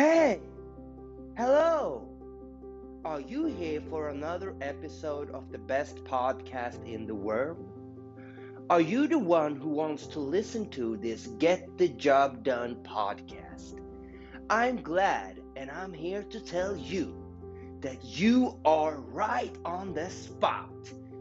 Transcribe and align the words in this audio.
Hey! 0.00 0.40
Hello! 1.36 2.08
Are 3.04 3.20
you 3.20 3.44
here 3.44 3.82
for 3.90 4.08
another 4.08 4.56
episode 4.62 5.30
of 5.32 5.52
the 5.52 5.58
best 5.58 6.04
podcast 6.04 6.82
in 6.86 7.06
the 7.06 7.14
world? 7.14 7.68
Are 8.70 8.80
you 8.80 9.06
the 9.08 9.18
one 9.18 9.56
who 9.56 9.68
wants 9.68 10.06
to 10.06 10.18
listen 10.18 10.70
to 10.70 10.96
this 10.96 11.26
Get 11.38 11.76
the 11.76 11.88
Job 11.88 12.42
Done 12.44 12.76
podcast? 12.76 13.78
I'm 14.48 14.80
glad 14.80 15.42
and 15.54 15.70
I'm 15.70 15.92
here 15.92 16.22
to 16.30 16.40
tell 16.40 16.74
you 16.74 17.14
that 17.82 18.02
you 18.02 18.58
are 18.64 19.00
right 19.00 19.54
on 19.66 19.92
the 19.92 20.08
spot 20.08 20.72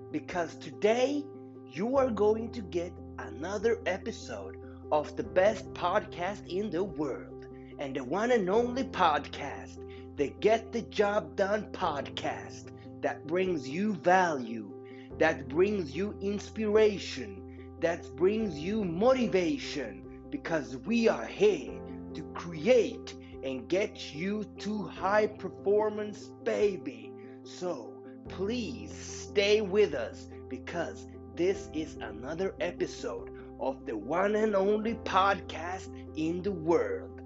because 0.10 0.56
today 0.56 1.26
you 1.66 1.98
are 1.98 2.10
going 2.10 2.50
to 2.54 2.62
get 2.62 2.94
another 3.18 3.82
episode 3.86 4.56
of 4.90 5.18
the 5.18 5.24
best 5.24 5.70
podcast 5.74 6.48
in 6.48 6.70
the 6.70 6.86
world 6.86 7.39
and 7.80 7.96
the 7.96 8.04
one 8.04 8.32
and 8.32 8.50
only 8.50 8.84
podcast, 8.84 9.80
the 10.18 10.30
Get 10.42 10.72
the 10.72 10.82
Job 10.84 11.36
Done 11.36 11.72
podcast, 11.72 12.72
that 13.02 13.26
brings 13.26 13.68
you 13.68 13.94
value, 13.96 14.72
that 15.18 15.48
brings 15.48 15.96
you 15.96 16.16
inspiration, 16.22 17.74
that 17.80 18.06
brings 18.18 18.60
you 18.60 18.84
motivation, 18.84 20.22
because 20.30 20.78
we 20.78 21.08
are 21.08 21.26
here 21.26 21.80
to 22.14 22.24
create 22.34 23.16
and 23.44 23.70
get 23.70 24.14
you 24.14 24.44
to 24.60 24.84
high 24.84 25.28
performance, 25.28 26.32
baby. 26.44 27.14
So 27.44 27.94
please 28.28 28.94
stay 28.94 29.62
with 29.62 29.94
us 29.94 30.28
because 30.50 31.08
this 31.36 31.70
is 31.74 31.96
another 31.96 32.54
episode 32.60 33.30
of 33.62 33.86
the 33.86 33.96
one 33.96 34.36
and 34.36 34.56
only 34.56 34.96
podcast 34.96 35.90
in 36.18 36.42
the 36.42 36.52
world, 36.52 37.19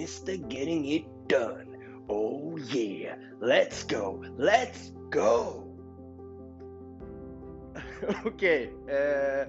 Mr. 0.00 0.36
Getting 0.48 0.86
It 0.86 1.04
Done. 1.28 1.76
Oh 2.08 2.56
yeah, 2.72 3.16
let's 3.38 3.84
go, 3.84 4.24
let's 4.38 4.92
go! 5.10 5.66
Okej, 8.24 8.72
eh, 8.88 9.48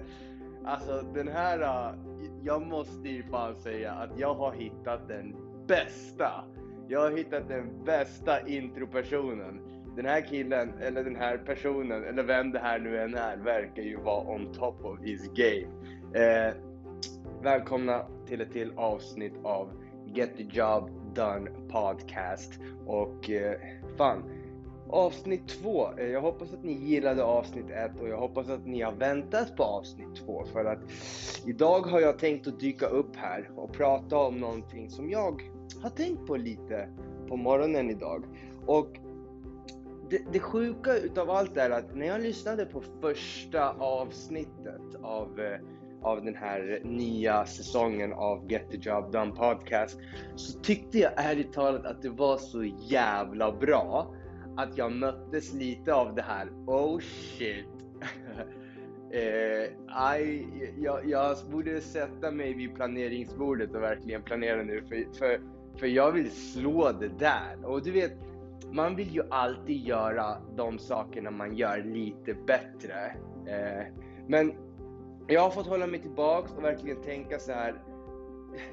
alltså 0.64 1.04
den 1.14 1.28
här, 1.28 1.60
eh, 1.60 1.94
jag 2.42 2.66
måste 2.66 3.08
ju 3.08 3.22
fan 3.22 3.56
säga 3.56 3.92
att 3.92 4.18
jag 4.18 4.34
har 4.34 4.52
hittat 4.52 5.08
den 5.08 5.36
bästa. 5.66 6.44
Jag 6.88 7.00
har 7.00 7.10
hittat 7.10 7.48
den 7.48 7.84
bästa 7.84 8.48
intropersonen. 8.48 9.60
Den 9.96 10.06
här 10.06 10.20
killen, 10.20 10.72
eller 10.80 11.04
den 11.04 11.16
här 11.16 11.38
personen, 11.38 12.04
eller 12.04 12.22
vem 12.22 12.52
det 12.52 12.58
här 12.58 12.78
nu 12.78 12.98
än 12.98 13.14
är, 13.14 13.36
verkar 13.36 13.82
ju 13.82 13.96
vara 13.96 14.28
on 14.28 14.52
top 14.52 14.84
of 14.84 15.00
his 15.00 15.28
game. 15.28 15.68
Eh, 16.14 16.54
välkomna 17.42 18.06
till 18.26 18.40
ett 18.40 18.52
till 18.52 18.72
avsnitt 18.76 19.34
av 19.44 19.81
Get 20.14 20.36
the 20.36 20.42
Job 20.42 20.90
Done 21.14 21.50
Podcast. 21.68 22.52
Och 22.86 23.30
eh, 23.30 23.56
fan, 23.96 24.22
avsnitt 24.92 25.48
två. 25.48 25.88
Eh, 25.98 26.06
jag 26.06 26.20
hoppas 26.20 26.52
att 26.52 26.64
ni 26.64 26.72
gillade 26.72 27.24
avsnitt 27.24 27.70
ett 27.70 28.00
och 28.00 28.08
jag 28.08 28.18
hoppas 28.18 28.48
att 28.48 28.66
ni 28.66 28.82
har 28.82 28.92
väntat 28.92 29.56
på 29.56 29.62
avsnitt 29.62 30.14
två. 30.14 30.44
För 30.52 30.64
att 30.64 30.78
idag 31.46 31.80
har 31.80 32.00
jag 32.00 32.18
tänkt 32.18 32.46
att 32.46 32.60
dyka 32.60 32.86
upp 32.86 33.16
här 33.16 33.50
och 33.56 33.72
prata 33.72 34.16
om 34.16 34.36
någonting 34.36 34.90
som 34.90 35.10
jag 35.10 35.42
har 35.82 35.90
tänkt 35.90 36.26
på 36.26 36.36
lite 36.36 36.88
på 37.28 37.36
morgonen 37.36 37.90
idag. 37.90 38.24
Och 38.66 38.98
det, 40.10 40.22
det 40.32 40.40
sjuka 40.40 40.96
utav 40.96 41.30
allt 41.30 41.56
är 41.56 41.70
att 41.70 41.94
när 41.94 42.06
jag 42.06 42.20
lyssnade 42.20 42.66
på 42.66 42.82
första 43.00 43.70
avsnittet 43.70 44.94
av, 45.02 45.40
eh, 45.40 45.60
av 46.02 46.24
den 46.24 46.34
här 46.34 46.80
nya 46.84 47.46
säsongen 47.46 48.12
av 48.12 48.50
Get 48.50 48.70
the 48.70 48.76
Job 48.76 49.12
Done 49.12 49.32
Podcast 49.32 49.98
så 50.34 50.58
tyckte 50.58 50.98
jag 50.98 51.12
ärligt 51.16 51.52
talat 51.52 51.86
att 51.86 52.02
det 52.02 52.10
var 52.10 52.36
så 52.36 52.64
jävla 52.64 53.52
bra 53.52 54.14
att 54.56 54.78
jag 54.78 54.92
möttes 54.92 55.54
lite 55.54 55.94
av 55.94 56.14
det 56.14 56.22
här 56.22 56.48
oh 56.66 57.00
shit. 57.00 57.66
eh, 59.12 60.20
I, 60.20 60.46
jag, 60.78 61.08
jag 61.08 61.36
borde 61.50 61.80
sätta 61.80 62.30
mig 62.30 62.54
vid 62.54 62.74
planeringsbordet 62.74 63.74
och 63.74 63.82
verkligen 63.82 64.22
planera 64.22 64.62
nu 64.62 64.82
för, 64.82 65.18
för, 65.18 65.40
för 65.78 65.86
jag 65.86 66.12
vill 66.12 66.30
slå 66.30 66.92
det 66.92 67.18
där. 67.18 67.64
Och 67.64 67.82
du 67.82 67.90
vet, 67.90 68.12
man 68.72 68.96
vill 68.96 69.14
ju 69.14 69.22
alltid 69.30 69.76
göra 69.76 70.36
de 70.56 70.78
sakerna 70.78 71.30
man 71.30 71.56
gör 71.56 71.82
lite 71.84 72.34
bättre. 72.46 73.16
Eh, 73.46 73.86
men 74.28 74.52
jag 75.26 75.40
har 75.40 75.50
fått 75.50 75.66
hålla 75.66 75.86
mig 75.86 76.02
tillbaks 76.02 76.52
och 76.56 76.64
verkligen 76.64 77.02
tänka 77.02 77.38
så 77.38 77.52
här. 77.52 77.82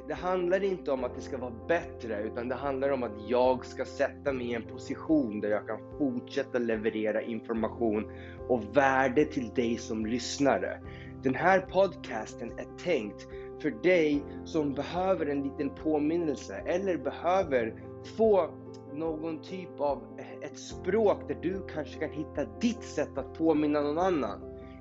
Det 0.07 0.13
handlar 0.13 0.63
inte 0.63 0.91
om 0.91 1.03
att 1.03 1.15
det 1.15 1.21
ska 1.21 1.37
vara 1.37 1.53
bättre, 1.67 2.23
utan 2.23 2.49
det 2.49 2.55
handlar 2.55 2.89
om 2.89 3.03
att 3.03 3.29
jag 3.29 3.65
ska 3.65 3.85
sätta 3.85 4.33
mig 4.33 4.47
i 4.47 4.53
en 4.53 4.63
position 4.63 5.41
där 5.41 5.49
jag 5.49 5.67
kan 5.67 5.79
fortsätta 5.97 6.57
leverera 6.57 7.21
information 7.21 8.11
och 8.47 8.77
värde 8.77 9.25
till 9.25 9.49
dig 9.49 9.77
som 9.77 10.05
lyssnare. 10.05 10.81
Den 11.23 11.35
här 11.35 11.59
podcasten 11.59 12.51
är 12.51 12.77
tänkt 12.83 13.27
för 13.61 13.83
dig 13.83 14.23
som 14.45 14.73
behöver 14.73 15.25
en 15.25 15.43
liten 15.43 15.69
påminnelse 15.69 16.55
eller 16.65 16.97
behöver 16.97 17.83
få 18.17 18.49
någon 18.93 19.41
typ 19.41 19.79
av 19.79 20.03
ett 20.41 20.59
språk 20.59 21.27
där 21.27 21.37
du 21.41 21.61
kanske 21.73 21.99
kan 21.99 22.09
hitta 22.09 22.45
ditt 22.61 22.83
sätt 22.83 23.17
att 23.17 23.33
påminna 23.33 23.81
någon 23.81 23.97
annan. 23.97 24.39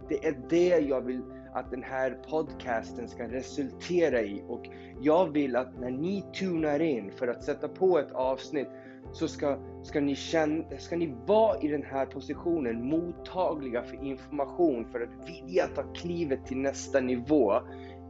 Det 0.08 0.26
är 0.26 0.36
det 0.50 0.78
jag 0.78 1.00
vill 1.00 1.22
att 1.58 1.70
den 1.70 1.82
här 1.82 2.18
podcasten 2.30 3.08
ska 3.08 3.28
resultera 3.28 4.22
i 4.22 4.42
och 4.48 4.68
jag 5.00 5.32
vill 5.32 5.56
att 5.56 5.80
när 5.80 5.90
ni 5.90 6.24
tunar 6.38 6.80
in 6.80 7.12
för 7.12 7.28
att 7.28 7.44
sätta 7.44 7.68
på 7.68 7.98
ett 7.98 8.12
avsnitt 8.12 8.68
så 9.12 9.28
ska, 9.28 9.58
ska, 9.82 10.00
ni 10.00 10.14
känna, 10.14 10.64
ska 10.78 10.96
ni 10.96 11.14
vara 11.26 11.60
i 11.60 11.68
den 11.68 11.82
här 11.82 12.06
positionen 12.06 12.88
mottagliga 12.88 13.82
för 13.82 14.04
information 14.04 14.86
för 14.92 15.00
att 15.00 15.28
vilja 15.28 15.66
ta 15.66 15.82
klivet 15.82 16.46
till 16.46 16.58
nästa 16.58 17.00
nivå. 17.00 17.52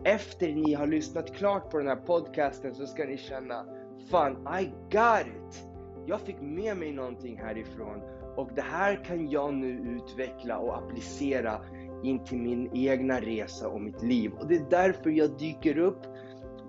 Efter 0.04 0.52
ni 0.52 0.74
har 0.74 0.86
lyssnat 0.86 1.34
klart 1.34 1.70
på 1.70 1.78
den 1.78 1.88
här 1.88 1.96
podcasten 1.96 2.74
så 2.74 2.86
ska 2.86 3.04
ni 3.04 3.16
känna 3.16 3.64
Fan, 4.10 4.32
I 4.60 4.64
got 4.90 5.26
it! 5.26 5.64
Jag 6.06 6.20
fick 6.20 6.40
med 6.40 6.76
mig 6.76 6.92
någonting 6.92 7.38
härifrån 7.38 8.02
och 8.36 8.50
det 8.54 8.62
här 8.62 9.04
kan 9.04 9.30
jag 9.30 9.54
nu 9.54 9.68
utveckla 9.68 10.58
och 10.58 10.78
applicera 10.78 11.60
in 12.02 12.24
till 12.24 12.38
min 12.38 12.76
egna 12.76 13.20
resa 13.20 13.68
och 13.68 13.80
mitt 13.80 14.02
liv. 14.02 14.32
Och 14.38 14.48
det 14.48 14.54
är 14.54 14.66
därför 14.70 15.10
jag 15.10 15.38
dyker 15.38 15.78
upp 15.78 16.00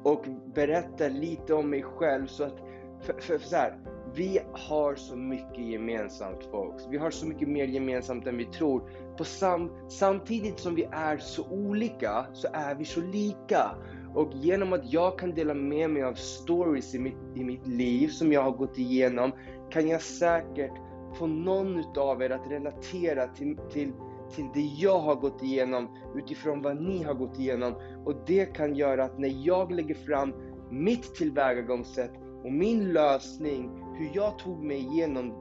och 0.04 0.26
berättar 0.56 1.10
lite 1.10 1.54
om 1.54 1.70
mig 1.70 1.84
själv 1.84 2.28
så 2.28 2.44
att, 2.44 2.58
för, 3.02 3.14
för, 3.14 3.38
för 3.38 3.48
så 3.48 3.56
här, 3.56 3.78
vi 4.16 4.40
har 4.54 4.96
så 4.96 5.16
mycket 5.16 5.66
gemensamt 5.66 6.44
folks. 6.52 6.84
Vi 6.90 6.98
har 6.98 7.12
så 7.12 7.26
mycket 7.26 7.48
mer 7.48 7.66
gemensamt 7.66 8.28
än 8.28 8.38
vi 8.38 8.46
tror. 8.46 8.92
På 9.18 9.24
sam, 9.24 9.72
samtidigt 9.90 10.60
som 10.60 10.76
vi 10.76 10.84
är 10.92 11.18
så 11.18 11.50
olika 11.50 12.26
så 12.34 12.48
är 12.54 12.76
vi 12.76 12.86
så 12.86 13.02
lika. 13.02 13.72
Och 14.16 14.34
genom 14.34 14.74
att 14.74 14.94
jag 14.94 15.20
kan 15.20 15.36
dela 15.36 15.54
med 15.54 15.90
mig 15.90 16.04
av 16.04 16.14
stories 16.14 16.96
i 16.96 17.00
mitt, 17.00 17.18
i 17.36 17.44
mitt 17.44 17.68
liv 17.68 18.08
som 18.08 18.32
jag 18.32 18.44
har 18.44 18.52
gått 18.52 18.78
igenom 18.78 19.32
kan 19.70 19.88
jag 19.88 20.02
säkert 20.02 20.72
få 21.16 21.28
någon 21.28 21.80
utav 21.80 22.22
er 22.22 22.30
att 22.30 22.52
relatera 22.52 23.28
till, 23.28 23.58
till, 23.72 23.94
till 24.30 24.50
det 24.54 24.62
jag 24.62 25.00
har 25.00 25.16
gått 25.16 25.44
igenom 25.44 25.98
utifrån 26.16 26.62
vad 26.62 26.82
ni 26.82 27.04
har 27.04 27.14
gått 27.14 27.40
igenom. 27.40 27.76
Och 28.06 28.16
det 28.28 28.46
kan 28.46 28.76
göra 28.76 29.04
att 29.04 29.20
när 29.20 29.48
jag 29.48 29.72
lägger 29.72 29.96
fram 29.96 30.34
mitt 30.72 31.16
tillvägagångssätt 31.16 32.12
och 32.44 32.52
min 32.52 32.94
lösning, 32.94 33.70
hur 33.98 34.10
jag 34.14 34.40
tog 34.40 34.64
mig 34.64 34.78
igenom 34.78 35.34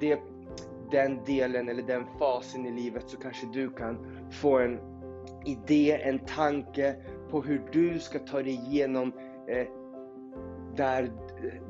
det, 0.00 0.20
den 0.90 1.24
delen 1.24 1.68
eller 1.68 1.82
den 1.82 2.04
fasen 2.18 2.66
i 2.66 2.70
livet 2.70 3.04
så 3.06 3.16
kanske 3.16 3.46
du 3.52 3.70
kan 3.70 3.98
få 4.30 4.58
en 4.58 4.78
idé, 5.44 6.02
en 6.02 6.18
tanke 6.18 6.96
på 7.30 7.42
hur 7.42 7.62
du 7.72 7.98
ska 7.98 8.18
ta 8.18 8.42
dig 8.42 8.54
igenom 8.54 9.12
eh, 9.48 9.66
där, 10.76 11.12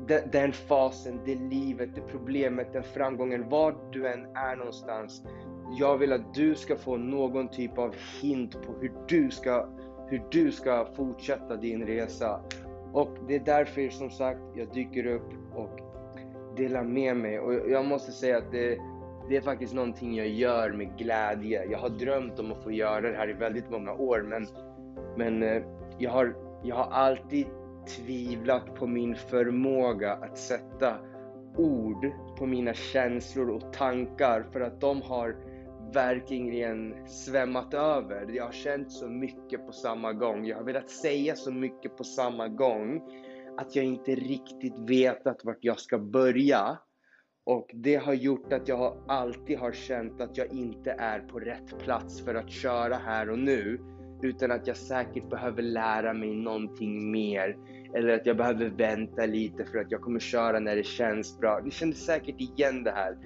de, 0.07 0.19
den 0.31 0.51
fasen, 0.51 1.19
det 1.25 1.35
livet, 1.35 1.95
det 1.95 2.01
problemet, 2.01 2.73
den 2.73 2.83
framgången, 2.83 3.49
var 3.49 3.75
du 3.91 4.07
än 4.07 4.25
är 4.35 4.55
någonstans. 4.55 5.23
Jag 5.71 5.97
vill 5.97 6.13
att 6.13 6.33
du 6.33 6.55
ska 6.55 6.75
få 6.75 6.97
någon 6.97 7.47
typ 7.47 7.77
av 7.77 7.95
hint 8.21 8.61
på 8.65 8.73
hur 8.81 8.91
du 9.07 9.31
ska, 9.31 9.67
hur 10.07 10.21
du 10.31 10.51
ska 10.51 10.87
fortsätta 10.95 11.55
din 11.55 11.85
resa. 11.85 12.41
Och 12.93 13.17
det 13.27 13.35
är 13.35 13.39
därför 13.39 13.89
som 13.89 14.09
sagt 14.09 14.41
jag 14.55 14.73
dyker 14.73 15.05
upp 15.05 15.33
och 15.55 15.79
delar 16.57 16.83
med 16.83 17.17
mig. 17.17 17.39
Och 17.39 17.53
jag 17.69 17.85
måste 17.85 18.11
säga 18.11 18.37
att 18.37 18.51
det, 18.51 18.77
det 19.29 19.37
är 19.37 19.41
faktiskt 19.41 19.73
någonting 19.73 20.15
jag 20.15 20.27
gör 20.27 20.71
med 20.71 20.97
glädje. 20.97 21.65
Jag 21.71 21.79
har 21.79 21.89
drömt 21.89 22.39
om 22.39 22.51
att 22.51 22.63
få 22.63 22.71
göra 22.71 23.01
det 23.01 23.17
här 23.17 23.29
i 23.29 23.33
väldigt 23.33 23.69
många 23.69 23.93
år 23.93 24.25
men 24.29 24.47
men 25.17 25.43
eh, 25.43 25.63
jag, 25.97 26.11
har, 26.11 26.35
jag 26.63 26.75
har 26.75 26.91
alltid 26.91 27.45
tvivlat 27.87 28.75
på 28.75 28.87
min 28.87 29.15
förmåga 29.15 30.13
att 30.13 30.37
sätta 30.37 30.95
ord 31.57 32.11
på 32.37 32.45
mina 32.45 32.73
känslor 32.73 33.49
och 33.49 33.73
tankar 33.73 34.45
för 34.51 34.61
att 34.61 34.81
de 34.81 35.01
har 35.01 35.35
verkligen 35.93 37.07
svämmat 37.07 37.73
över. 37.73 38.27
Jag 38.31 38.45
har 38.45 38.51
känt 38.51 38.91
så 38.91 39.07
mycket 39.07 39.65
på 39.65 39.71
samma 39.71 40.13
gång. 40.13 40.45
Jag 40.45 40.57
har 40.57 40.63
velat 40.63 40.89
säga 40.89 41.35
så 41.35 41.51
mycket 41.51 41.97
på 41.97 42.03
samma 42.03 42.47
gång 42.47 43.01
att 43.57 43.75
jag 43.75 43.85
inte 43.85 44.15
riktigt 44.15 44.79
vetat 44.79 45.45
vart 45.45 45.57
jag 45.61 45.79
ska 45.79 45.99
börja. 45.99 46.77
Och 47.43 47.71
det 47.73 47.95
har 47.95 48.13
gjort 48.13 48.53
att 48.53 48.67
jag 48.67 48.97
alltid 49.07 49.59
har 49.59 49.71
känt 49.71 50.21
att 50.21 50.37
jag 50.37 50.53
inte 50.53 50.91
är 50.91 51.19
på 51.19 51.39
rätt 51.39 51.79
plats 51.79 52.21
för 52.21 52.35
att 52.35 52.49
köra 52.49 52.95
här 52.95 53.29
och 53.29 53.39
nu. 53.39 53.79
Utan 54.21 54.51
att 54.51 54.67
jag 54.67 54.77
säkert 54.77 55.29
behöver 55.29 55.61
lära 55.61 56.13
mig 56.13 56.35
någonting 56.35 57.11
mer. 57.11 57.57
Eller 57.93 58.09
att 58.09 58.25
jag 58.25 58.37
behöver 58.37 58.69
vänta 58.69 59.25
lite 59.25 59.65
för 59.65 59.77
att 59.77 59.91
jag 59.91 60.01
kommer 60.01 60.19
köra 60.19 60.59
när 60.59 60.75
det 60.75 60.85
känns 60.85 61.39
bra. 61.39 61.61
Ni 61.63 61.71
känner 61.71 61.93
säkert 61.93 62.41
igen 62.41 62.83
det 62.83 62.91
här. 62.91 63.17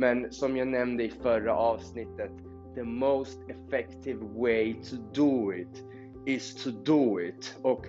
Men 0.00 0.32
som 0.32 0.56
jag 0.56 0.68
nämnde 0.68 1.04
i 1.04 1.10
förra 1.10 1.56
avsnittet, 1.56 2.30
the 2.74 2.82
most 2.82 3.38
effective 3.48 4.18
way 4.36 4.74
to 4.74 4.96
do 5.14 5.52
it 5.52 5.84
is 6.26 6.64
to 6.64 6.70
do 6.70 7.20
it. 7.20 7.58
Och 7.62 7.86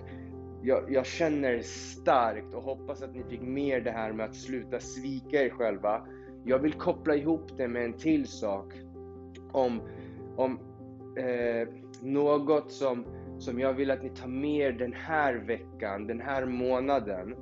jag, 0.62 0.92
jag, 0.92 1.06
känner 1.06 1.60
starkt 1.62 2.54
och 2.54 2.62
hoppas 2.62 3.02
att 3.02 3.14
ni 3.14 3.24
fick 3.24 3.42
med 3.42 3.84
det 3.84 3.90
här 3.90 4.12
med 4.12 4.26
att 4.26 4.34
sluta 4.34 4.80
svika 4.80 5.44
er 5.44 5.50
själva. 5.50 6.06
Jag 6.44 6.58
vill 6.58 6.72
koppla 6.72 7.14
ihop 7.14 7.56
det 7.56 7.68
med 7.68 7.84
en 7.84 7.92
till 7.92 8.26
sak. 8.26 8.74
Om, 9.52 9.80
om 10.36 10.58
eh, 11.16 11.68
något 12.02 12.72
som, 12.72 13.04
som 13.38 13.60
jag 13.60 13.72
vill 13.72 13.90
att 13.90 14.02
ni 14.02 14.10
tar 14.10 14.28
med 14.28 14.60
er 14.60 14.72
den 14.72 14.92
här 14.92 15.34
veckan, 15.34 16.06
den 16.06 16.20
här 16.20 16.46
månaden. 16.46 17.34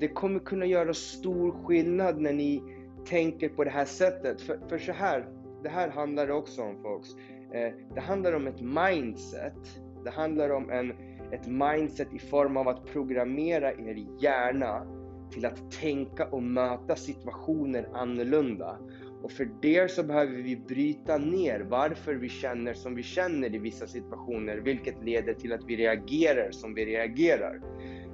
Det 0.00 0.08
kommer 0.08 0.40
kunna 0.40 0.66
göra 0.66 0.94
stor 0.94 1.64
skillnad 1.64 2.20
när 2.20 2.32
ni 2.32 2.62
tänker 3.06 3.48
på 3.48 3.64
det 3.64 3.70
här 3.70 3.84
sättet. 3.84 4.40
För, 4.40 4.58
för 4.68 4.78
så 4.78 4.92
här, 4.92 5.26
det 5.62 5.68
här 5.68 5.88
handlar 5.88 6.26
det 6.26 6.32
också 6.32 6.62
om 6.62 6.82
folks. 6.82 7.08
Eh, 7.54 7.72
det 7.94 8.00
handlar 8.00 8.32
om 8.32 8.46
ett 8.46 8.60
mindset. 8.60 9.80
Det 10.04 10.10
handlar 10.10 10.50
om 10.50 10.70
en, 10.70 10.92
ett 11.32 11.46
mindset 11.46 12.14
i 12.14 12.18
form 12.18 12.56
av 12.56 12.68
att 12.68 12.86
programmera 12.86 13.72
er 13.72 14.06
hjärna 14.20 14.86
till 15.32 15.46
att 15.46 15.70
tänka 15.70 16.26
och 16.26 16.42
möta 16.42 16.96
situationer 16.96 17.88
annorlunda. 17.92 18.78
Och 19.22 19.32
för 19.32 19.48
det 19.62 19.90
så 19.90 20.02
behöver 20.02 20.42
vi 20.42 20.56
bryta 20.56 21.18
ner 21.18 21.60
varför 21.60 22.14
vi 22.14 22.28
känner 22.28 22.74
som 22.74 22.94
vi 22.94 23.02
känner 23.02 23.54
i 23.54 23.58
vissa 23.58 23.86
situationer, 23.86 24.56
vilket 24.56 25.04
leder 25.04 25.34
till 25.34 25.52
att 25.52 25.64
vi 25.66 25.76
reagerar 25.76 26.50
som 26.50 26.74
vi 26.74 26.86
reagerar. 26.86 27.60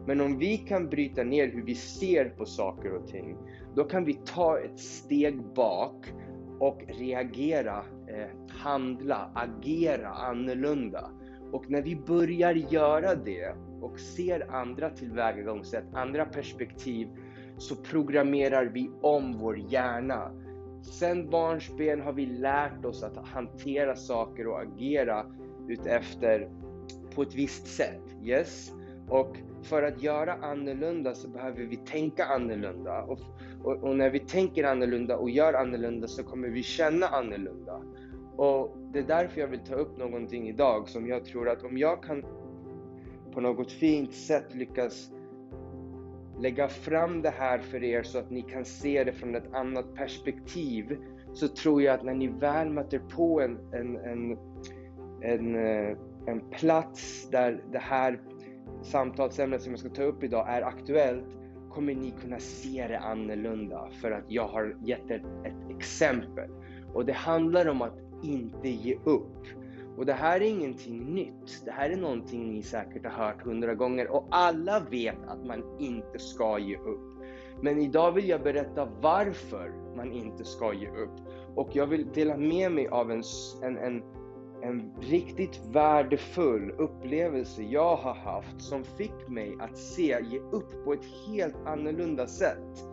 Men 0.09 0.21
om 0.21 0.39
vi 0.39 0.57
kan 0.57 0.89
bryta 0.89 1.25
ner 1.25 1.49
hur 1.49 1.63
vi 1.63 1.75
ser 1.75 2.29
på 2.29 2.47
saker 2.47 2.93
och 2.95 3.07
ting, 3.07 3.37
då 3.75 3.85
kan 3.85 4.05
vi 4.05 4.15
ta 4.15 4.59
ett 4.59 4.79
steg 4.79 5.43
bak 5.55 6.13
och 6.59 6.83
reagera, 6.89 7.85
eh, 8.09 8.29
handla, 8.49 9.31
agera 9.35 10.09
annorlunda. 10.09 11.11
Och 11.53 11.71
när 11.71 11.83
vi 11.83 11.97
börjar 11.97 12.53
göra 12.53 13.15
det 13.15 13.55
och 13.81 14.01
ser 14.01 14.51
andra 14.51 14.91
tillvägagångssätt, 14.91 15.85
andra 15.93 16.25
perspektiv, 16.25 17.09
så 17.59 17.77
programmerar 17.77 18.65
vi 18.65 18.91
om 19.03 19.39
vår 19.39 19.59
hjärna. 19.59 20.31
Sen 20.83 21.31
barnsben 21.31 22.01
har 22.01 22.13
vi 22.13 22.27
lärt 22.27 22.85
oss 22.85 23.03
att 23.03 23.29
hantera 23.29 23.97
saker 23.97 24.47
och 24.47 24.61
agera 24.61 25.27
utefter 25.69 26.51
på 27.15 27.23
ett 27.23 27.35
visst 27.35 27.67
sätt. 27.67 28.03
Yes? 28.25 28.73
Och 29.09 29.37
för 29.63 29.83
att 29.83 30.03
göra 30.03 30.33
annorlunda 30.33 31.15
så 31.15 31.29
behöver 31.29 31.65
vi 31.65 31.77
tänka 31.77 32.25
annorlunda. 32.25 33.03
Och, 33.03 33.21
och, 33.65 33.83
och, 33.83 33.97
när 33.97 34.11
vi 34.11 34.19
tänker 34.19 34.65
annorlunda 34.65 35.17
och 35.17 35.31
gör 35.31 35.55
annorlunda 35.55 36.09
så 36.09 36.25
kommer 36.25 36.49
vi 36.49 36.63
känna 36.63 37.07
annorlunda. 37.07 37.83
Och 38.37 38.77
det 38.93 38.99
är 38.99 39.07
därför 39.07 39.41
jag 39.41 39.49
vill 39.49 39.61
ta 39.61 39.75
upp 39.75 39.99
någonting 39.99 40.49
idag 40.49 40.89
som 40.89 41.07
jag 41.07 41.25
tror 41.25 41.49
att 41.49 41.65
om 41.65 41.79
jag 41.79 42.03
kan 42.03 42.25
på 43.33 43.41
något 43.41 43.73
fint 43.73 44.15
sätt 44.15 44.55
lyckas 44.55 45.11
lägga 46.41 46.69
fram 46.69 47.23
det 47.23 47.31
här 47.31 47.59
för 47.59 47.85
er 47.85 48.03
så 48.03 48.19
att 48.19 48.31
ni 48.31 48.43
kan 48.43 48.65
se 48.65 49.05
det 49.05 49.13
från 49.13 49.35
ett 49.35 49.55
annat 49.55 49.95
perspektiv 49.95 50.99
så 51.33 51.49
tror 51.49 51.83
jag 51.83 51.95
att 51.95 52.05
när 52.05 52.15
ni 52.15 52.29
väl 52.29 52.71
möter 52.71 52.99
på 52.99 53.41
en, 53.41 53.59
en, 53.73 53.97
en, 53.97 54.39
en, 55.23 55.55
eh, 55.55 55.97
en 56.27 56.41
plats 56.51 57.29
där 57.31 57.63
det 57.73 57.79
här 57.79 58.21
samtalsämnet 58.83 59.63
som 59.63 59.73
jag 59.73 59.81
ska 59.81 59.89
ta 59.89 60.03
upp 60.03 60.25
idag 60.25 60.47
är 60.49 60.63
aktuellt 60.63 61.39
kommer 61.71 61.95
ni 61.95 62.11
kunna 62.11 62.39
se 62.39 62.87
det 62.89 62.99
annorlunda 62.99 63.89
för 64.01 64.11
att 64.11 64.25
jag 64.29 64.49
har 64.49 64.77
gett 64.85 65.11
ett, 65.11 65.23
ett 65.45 65.71
exempel. 65.77 66.51
Och 66.95 67.05
det 67.05 67.13
handlar 67.13 67.69
om 67.69 67.83
att 67.83 67.99
inte 68.23 68.69
ge 68.69 68.99
upp. 69.05 69.47
Och 69.97 70.07
det 70.07 70.13
här 70.13 70.41
är 70.41 70.45
ingenting 70.45 71.15
nytt. 71.15 71.63
Det 71.65 71.71
här 71.71 71.91
är 71.91 71.97
någonting 71.97 72.53
ni 72.53 72.63
säkert 72.63 73.05
har 73.05 73.27
hört 73.27 73.43
hundra 73.43 73.75
gånger 73.75 74.09
och 74.09 74.29
alla 74.31 74.81
vet 74.81 75.25
att 75.27 75.47
man 75.47 75.63
inte 75.79 76.19
ska 76.19 76.59
ge 76.59 76.77
upp. 76.77 77.23
Men 77.63 77.79
idag 77.79 78.13
vill 78.13 78.29
jag 78.29 78.43
berätta 78.43 78.89
varför 79.01 79.73
man 79.97 80.13
inte 80.13 80.45
ska 80.45 80.73
ge 80.73 80.89
upp. 80.89 81.21
Och 81.55 81.69
jag 81.73 81.87
vill 81.87 82.13
dela 82.13 82.37
med 82.37 82.73
mig 82.73 82.89
av 82.89 83.11
en, 83.11 83.23
en, 83.63 83.77
en, 83.77 84.03
en 84.63 84.93
riktigt 85.01 85.61
värdefull 85.73 86.71
upplevelse 86.71 87.63
jag 87.63 87.97
har 87.97 88.15
haft 88.15 88.63
som 88.63 88.85
fick 88.85 89.29
mig 89.29 89.55
att 89.61 89.79
se, 89.79 90.19
ge 90.31 90.39
upp 90.39 90.85
på 90.85 90.93
ett 90.93 91.05
helt 91.27 91.57
annorlunda 91.67 92.27
sätt. 92.27 92.85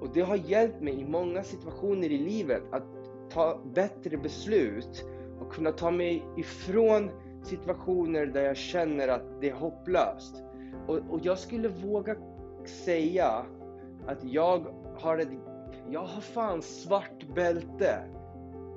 Och 0.00 0.08
det 0.14 0.20
har 0.20 0.36
hjälpt 0.36 0.80
mig 0.80 1.00
i 1.00 1.04
många 1.04 1.42
situationer 1.42 2.10
i 2.10 2.18
livet 2.18 2.62
att 2.70 2.86
ta 3.30 3.60
bättre 3.74 4.16
beslut 4.16 5.04
och 5.40 5.52
kunna 5.52 5.72
ta 5.72 5.90
mig 5.90 6.24
ifrån 6.36 7.10
situationer 7.44 8.26
där 8.26 8.42
jag 8.42 8.56
känner 8.56 9.08
att 9.08 9.40
det 9.40 9.50
är 9.50 9.54
hopplöst. 9.54 10.42
Och, 10.86 10.98
och 11.10 11.20
jag 11.22 11.38
skulle 11.38 11.68
våga 11.68 12.16
säga 12.84 13.46
att 14.06 14.24
jag 14.24 14.66
har 14.98 15.18
ett, 15.18 15.28
jag 15.90 16.00
har 16.00 16.20
fan 16.20 16.62
svart 16.62 17.34
bälte 17.34 17.98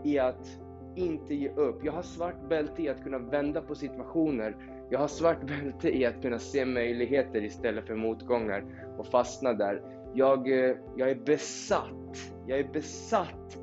i 0.03 0.19
att 0.19 0.59
inte 0.95 1.35
ge 1.35 1.49
upp. 1.49 1.85
Jag 1.85 1.91
har 1.91 2.01
svart 2.01 2.49
bälte 2.49 2.81
i 2.81 2.89
att 2.89 3.03
kunna 3.03 3.19
vända 3.19 3.61
på 3.61 3.75
situationer. 3.75 4.55
Jag 4.89 4.99
har 4.99 5.07
svart 5.07 5.41
bälte 5.47 5.97
i 5.97 6.05
att 6.05 6.21
kunna 6.21 6.39
se 6.39 6.65
möjligheter 6.65 7.43
istället 7.43 7.87
för 7.87 7.95
motgångar 7.95 8.63
och 8.97 9.07
fastna 9.07 9.53
där. 9.53 9.81
Jag, 10.13 10.51
eh, 10.51 10.75
jag 10.95 11.09
är 11.09 11.15
besatt. 11.15 12.31
Jag 12.47 12.59
är 12.59 12.73
besatt 12.73 13.57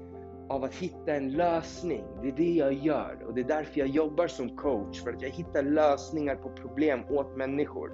av 0.48 0.64
att 0.64 0.74
hitta 0.74 1.14
en 1.14 1.32
lösning. 1.32 2.04
Det 2.22 2.28
är 2.28 2.32
det 2.32 2.52
jag 2.52 2.72
gör 2.72 3.18
och 3.26 3.34
det 3.34 3.40
är 3.40 3.48
därför 3.48 3.80
jag 3.80 3.88
jobbar 3.88 4.26
som 4.26 4.56
coach. 4.56 5.02
För 5.02 5.12
att 5.12 5.22
jag 5.22 5.30
hittar 5.30 5.62
lösningar 5.62 6.34
på 6.34 6.48
problem 6.48 7.00
åt 7.10 7.36
människor. 7.36 7.92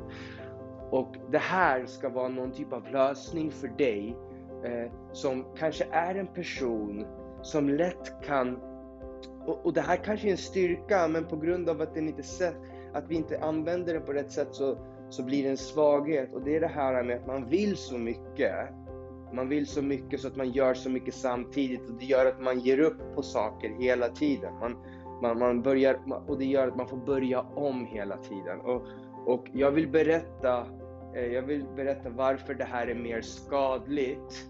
Och 0.90 1.14
det 1.30 1.38
här 1.38 1.86
ska 1.86 2.08
vara 2.08 2.28
någon 2.28 2.52
typ 2.52 2.72
av 2.72 2.92
lösning 2.92 3.50
för 3.50 3.68
dig 3.68 4.16
eh, 4.64 4.92
som 5.12 5.44
kanske 5.56 5.84
är 5.90 6.14
en 6.14 6.26
person 6.26 7.06
som 7.42 7.68
lätt 7.68 8.22
kan 8.26 8.60
och, 9.48 9.66
och, 9.66 9.72
det 9.72 9.80
här 9.80 9.96
kanske 9.96 10.28
är 10.28 10.30
en 10.30 10.36
styrka, 10.36 11.08
men 11.08 11.24
på 11.24 11.36
grund 11.36 11.68
av 11.68 11.80
att, 11.80 11.94
den 11.94 12.08
inte 12.08 12.22
sett, 12.22 12.56
att 12.92 13.04
vi 13.08 13.14
inte 13.14 13.40
använder 13.40 13.94
den 13.94 14.02
på 14.02 14.12
rätt 14.12 14.32
sätt 14.32 14.48
så, 14.50 14.78
så 15.10 15.22
blir 15.22 15.42
det 15.42 15.48
en 15.48 15.56
svaghet. 15.56 16.34
Och 16.34 16.42
det 16.42 16.56
är 16.56 16.60
det 16.60 16.66
här 16.66 17.02
med 17.02 17.16
att 17.16 17.26
man 17.26 17.48
vill 17.48 17.76
så 17.76 17.98
mycket 17.98 18.52
man 19.32 19.48
vill 19.48 19.66
så 19.66 19.82
mycket 19.82 20.20
så 20.20 20.28
att 20.28 20.36
man 20.36 20.50
gör 20.50 20.74
så 20.74 20.90
mycket 20.90 21.14
samtidigt 21.14 21.88
och 21.88 21.94
det 21.98 22.04
gör 22.04 22.26
att 22.26 22.40
man 22.40 22.60
ger 22.60 22.80
upp 22.80 23.14
på 23.14 23.22
saker 23.22 23.68
hela 23.78 24.08
tiden. 24.08 24.54
Man, 24.54 24.76
man, 25.22 25.38
man 25.38 25.62
börjar, 25.62 26.00
och 26.28 26.38
det 26.38 26.44
gör 26.44 26.68
att 26.68 26.76
man 26.76 26.88
får 26.88 26.96
börja 26.96 27.40
om 27.40 27.86
hela 27.86 28.16
tiden. 28.16 28.60
Och, 28.60 28.82
och 29.26 29.46
jag 29.52 29.70
vill 29.70 29.88
berätta 29.88 30.66
eh, 31.16 31.26
jag 31.26 31.42
vill 31.42 31.64
berätta 31.76 32.10
varför 32.10 32.54
det 32.54 32.64
här 32.64 32.86
är 32.86 32.94
mer 32.94 33.20
skadligt 33.20 34.48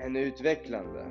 än 0.00 0.16
utvecklande. 0.16 1.06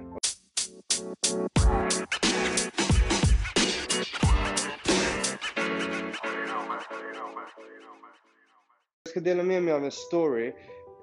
Ska 9.17 9.23
dela 9.23 9.43
med 9.43 9.63
mig 9.63 9.73
av 9.73 9.83
en 9.83 9.91
story 9.91 10.53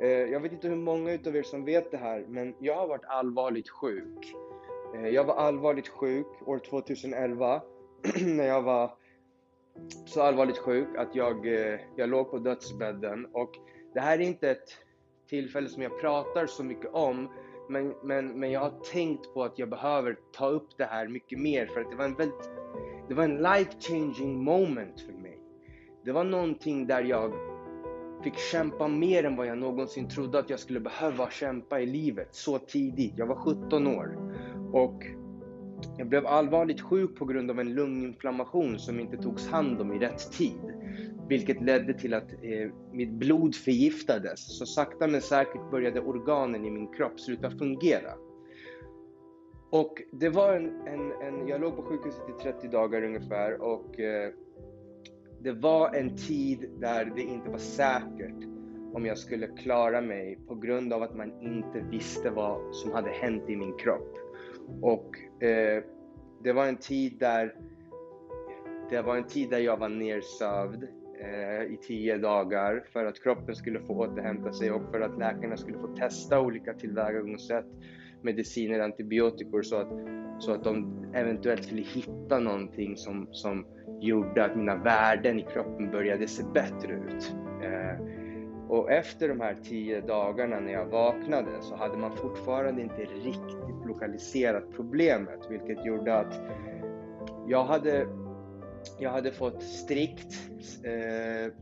eh, 0.01 0.09
jag 0.09 0.41
vet 0.41 0.53
inte 0.53 0.69
hur 0.69 0.77
många 0.77 1.13
utav 1.13 1.37
er 1.37 1.43
som 1.43 1.65
vet 1.65 1.91
det 1.91 1.97
här, 1.97 2.25
men 2.29 2.55
jag 2.59 2.75
har 2.77 2.89
varit 2.89 3.05
allvarligt 3.05 3.69
sjuk. 3.69 4.35
Eh, 4.95 5.09
jag 5.09 5.25
var 5.25 5.35
allvarligt 5.35 5.89
sjuk 5.89 6.27
år 6.47 6.59
2011 6.59 7.63
när 8.21 8.47
jag 8.47 8.63
var 8.63 8.91
så 10.07 10.23
allvarligt 10.23 10.59
sjuk 10.59 10.89
att 10.97 11.15
jag, 11.15 11.47
eh, 11.47 11.81
jag 11.97 12.09
låg 12.09 12.31
på 12.31 12.39
dödsbädden. 12.39 13.27
Och 13.33 13.51
det 13.95 14.01
här 14.01 14.19
är 14.19 14.23
inte 14.23 14.51
ett 14.51 14.79
tillfälle 15.29 15.69
som 15.69 15.83
jag 15.83 16.01
pratar 16.01 16.47
så 16.47 16.65
mycket 16.65 16.91
om, 16.93 17.29
men, 17.69 17.95
men, 18.03 18.41
men 18.41 18.51
jag 18.51 18.61
har 18.61 18.81
tänkt 18.93 19.35
på 19.35 19.45
att 19.45 19.59
jag 19.59 19.69
behöver 19.69 20.17
ta 20.33 20.49
upp 20.49 20.69
det 20.77 20.85
här 20.85 21.09
mycket 21.09 21.39
mer 21.39 21.67
för 21.67 21.81
att 21.81 21.91
det 21.91 21.97
var 21.97 22.05
en 22.05 22.15
väldigt, 22.15 22.51
det 23.09 23.15
var 23.15 23.25
en 23.25 23.37
life 23.37 23.73
changing 23.81 24.45
moment 24.45 25.01
för 25.01 25.13
mig. 25.13 25.39
Det 26.05 26.13
var 26.13 26.25
någonting 26.25 26.87
där 26.87 27.03
jag 27.03 27.54
fick 28.25 28.39
kämpa 28.39 28.89
mer 28.89 29.25
än 29.25 29.37
vad 29.37 29.47
jag 29.47 29.59
någonsin 29.59 30.09
trodde 30.09 30.39
att 30.39 30.51
jag 30.51 30.61
skulle 30.61 30.81
behöva 30.81 31.31
kämpa 31.31 31.81
i 31.81 31.87
livet 31.87 32.29
så 32.31 32.59
tidigt. 32.59 33.13
Jag 33.17 33.27
var 33.27 33.37
17 33.37 33.87
år. 33.87 34.19
Och 34.73 35.05
jag 35.99 36.09
blev 36.09 36.27
allvarligt 36.27 36.81
sjuk 36.81 37.17
på 37.19 37.25
grund 37.25 37.51
av 37.51 37.61
en 37.61 37.75
lunginflammation 37.75 38.79
som 38.79 39.01
inte 39.01 39.17
togs 39.17 39.49
hand 39.49 39.81
om 39.81 39.93
i 39.93 39.99
rätt 39.99 40.33
tid. 40.33 40.61
Vilket 41.29 41.63
ledde 41.63 41.95
till 41.95 42.15
att 42.15 42.33
eh, 42.33 42.71
mitt 42.93 43.13
blod 43.13 43.55
förgiftades. 43.55 44.59
Så 44.59 44.67
sakta 44.67 45.07
men 45.07 45.21
säkert 45.21 45.71
började 45.71 46.01
organen 46.01 46.65
i 46.65 46.71
min 46.71 46.93
kropp 46.93 47.21
sluta 47.21 47.51
fungera. 47.51 48.13
Och 49.71 50.03
det 50.13 50.29
var 50.29 50.53
en, 50.53 50.81
en, 50.87 51.13
en 51.13 51.49
jag 51.49 51.61
låg 51.61 51.77
på 51.77 51.83
sjukhuset 51.83 52.29
i 52.29 52.43
30 52.43 52.69
dagar 52.69 53.03
ungefär 53.03 53.63
och 53.63 54.01
eh, 54.01 54.31
det 55.45 55.53
var 55.53 55.95
en 55.95 56.17
tid 56.17 56.71
där 56.81 57.13
det 57.17 57.23
inte 57.23 57.51
var 57.51 57.59
säkert 57.59 58.45
om 58.93 59.07
jag 59.07 59.19
skulle 59.19 59.47
klara 59.47 60.01
mig 60.01 60.39
på 60.49 60.55
grund 60.55 60.93
av 60.93 61.03
att 61.03 61.17
man 61.17 61.43
inte 61.43 61.81
visste 61.91 62.31
vad 62.31 62.75
som 62.75 62.93
hade 62.93 63.11
hänt 63.11 63.43
i 63.49 63.57
min 63.57 63.77
kropp. 63.77 64.15
Och 64.83 65.43
eh, 65.43 65.83
det 66.43 66.53
var 66.53 66.67
en 66.67 66.77
tid 66.77 67.19
där 67.19 67.55
det 68.91 69.03
var 69.03 69.17
en 69.17 69.27
tid 69.27 69.51
där 69.51 69.59
jag 69.59 69.77
var 69.77 69.89
nersövd 69.89 70.83
eh, 71.21 71.73
i 71.73 71.79
tio 71.83 72.19
dagar 72.19 72.85
för 72.93 73.05
att 73.05 73.23
kroppen 73.23 73.55
skulle 73.55 73.81
få 73.81 73.95
återhämta 73.95 74.53
sig 74.53 74.73
och 74.73 74.91
för 74.91 75.01
att 75.01 75.19
läkarna 75.19 75.57
skulle 75.57 75.79
få 75.79 75.97
testa 75.97 76.41
olika 76.41 76.75
tillvägagångssätt, 76.75 77.67
mediciner, 78.23 78.81
antibiotikor 78.81 79.63
så 79.63 79.77
att, 79.77 79.93
så 80.39 80.53
att 80.53 80.65
de 80.65 81.05
eventuellt 81.15 81.65
skulle 81.65 81.83
hitta 81.83 82.39
någonting 82.39 82.97
som, 82.97 83.29
som 83.31 83.67
gjorde 84.05 84.45
att 84.45 84.57
mina 84.57 84.77
värden 84.77 85.39
i 85.39 85.43
kroppen 85.43 85.91
började 85.91 86.29
se 86.29 86.43
bättre 86.55 86.93
ut. 86.93 87.35
Eh, 87.63 88.05
och 88.69 88.91
efter 88.93 89.29
de 89.29 89.41
här 89.41 89.57
tio 89.65 90.01
dagarna 90.01 90.61
när 90.61 90.73
jag 90.73 90.87
vaknade 90.87 91.51
så 91.61 91.77
hade 91.77 91.99
man 91.99 92.17
fortfarande 92.17 92.83
inte 92.83 93.03
riktigt 93.03 93.87
lokaliserat 93.87 94.65
problemet, 94.77 95.41
vilket 95.51 95.85
gjorde 95.85 96.17
att 96.17 96.41
jag 97.47 97.65
hade, 97.65 98.07
jag 98.99 99.11
hade 99.11 99.33
fått 99.33 99.63
strikt 99.63 100.35
eh, 100.85 101.53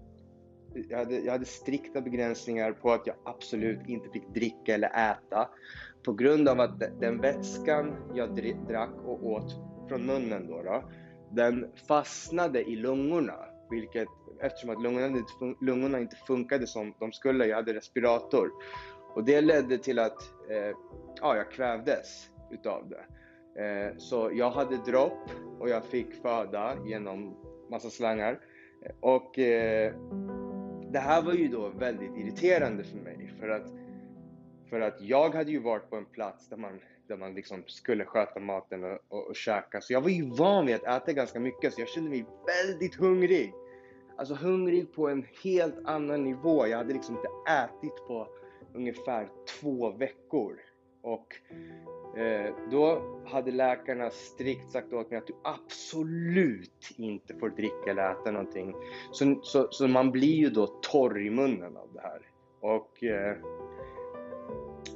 jag 0.88 0.98
hade, 0.98 1.18
jag 1.18 1.32
hade 1.32 1.44
strikta 1.44 2.00
begränsningar 2.00 2.72
på 2.72 2.92
att 2.92 3.06
jag 3.06 3.16
absolut 3.24 3.88
inte 3.88 4.08
fick 4.08 4.28
dricka 4.34 4.74
eller 4.74 4.88
äta 4.88 5.48
på 6.04 6.12
grund 6.12 6.48
av 6.48 6.60
att 6.60 7.00
den 7.00 7.20
vätskan 7.20 7.96
jag 8.14 8.56
drack 8.68 8.94
och 9.04 9.26
åt 9.26 9.56
från 9.88 10.06
munnen 10.06 10.46
då, 10.48 10.62
då 10.62 10.82
den 11.32 11.70
fastnade 11.88 12.62
i 12.62 12.76
lungorna, 12.76 13.34
vilket 13.70 14.08
eftersom 14.40 14.70
att 14.70 14.82
lungorna 14.82 15.06
inte, 15.06 15.32
lungorna 15.60 16.00
inte 16.00 16.16
funkade 16.16 16.66
som 16.66 16.94
de 16.98 17.12
skulle, 17.12 17.46
jag 17.46 17.56
hade 17.56 17.74
respirator. 17.74 18.50
Och 19.14 19.24
det 19.24 19.40
ledde 19.40 19.78
till 19.78 19.98
att 19.98 20.22
eh, 20.50 20.76
ja, 21.20 21.36
jag 21.36 21.50
kvävdes 21.50 22.30
utav 22.50 22.88
det. 22.88 23.04
Eh, 23.62 23.96
så 23.96 24.30
jag 24.34 24.50
hade 24.50 24.76
dropp 24.76 25.30
och 25.60 25.68
jag 25.68 25.84
fick 25.84 26.14
föda 26.14 26.76
genom 26.84 27.36
massa 27.70 27.90
slangar. 27.90 28.40
Och 29.00 29.38
eh, 29.38 29.94
det 30.92 30.98
här 30.98 31.22
var 31.22 31.32
ju 31.32 31.48
då 31.48 31.68
väldigt 31.68 32.16
irriterande 32.16 32.84
för 32.84 32.96
mig 32.96 33.34
för 33.40 33.48
att, 33.48 33.66
för 34.70 34.80
att 34.80 35.00
jag 35.00 35.34
hade 35.34 35.50
ju 35.50 35.58
varit 35.58 35.90
på 35.90 35.96
en 35.96 36.04
plats 36.04 36.48
där 36.48 36.56
man 36.56 36.80
där 37.08 37.16
man 37.16 37.34
liksom 37.34 37.62
skulle 37.66 38.04
sköta 38.04 38.40
maten 38.40 38.84
och, 38.84 38.98
och, 39.08 39.26
och 39.26 39.36
käka. 39.36 39.80
Så 39.80 39.92
jag 39.92 40.00
var 40.00 40.08
ju 40.08 40.30
van 40.30 40.66
vid 40.66 40.74
att 40.74 41.02
äta 41.02 41.12
ganska 41.12 41.40
mycket, 41.40 41.74
så 41.74 41.80
jag 41.80 41.88
kände 41.88 42.10
mig 42.10 42.26
väldigt 42.46 42.94
hungrig. 42.94 43.52
Alltså 44.16 44.34
hungrig 44.34 44.92
på 44.92 45.08
en 45.08 45.26
helt 45.44 45.78
annan 45.84 46.24
nivå. 46.24 46.66
Jag 46.66 46.78
hade 46.78 46.92
liksom 46.92 47.16
inte 47.16 47.28
ätit 47.52 47.96
på 48.06 48.28
ungefär 48.74 49.28
två 49.60 49.90
veckor. 49.90 50.58
Och 51.02 51.36
eh, 52.18 52.54
då 52.70 53.02
hade 53.26 53.50
läkarna 53.50 54.10
strikt 54.10 54.70
sagt 54.70 54.92
åt 54.92 55.10
mig 55.10 55.18
att 55.18 55.26
du 55.26 55.34
absolut 55.44 56.94
inte 56.96 57.34
får 57.34 57.48
dricka 57.50 57.90
eller 57.90 58.12
äta 58.12 58.30
någonting. 58.30 58.74
Så, 59.12 59.40
så, 59.42 59.68
så 59.70 59.88
man 59.88 60.10
blir 60.10 60.34
ju 60.34 60.50
då 60.50 60.66
torr 60.66 61.20
i 61.26 61.30
munnen 61.30 61.76
av 61.76 61.88
det 61.94 62.00
här. 62.00 62.20
Och 62.60 63.04
eh, 63.04 63.36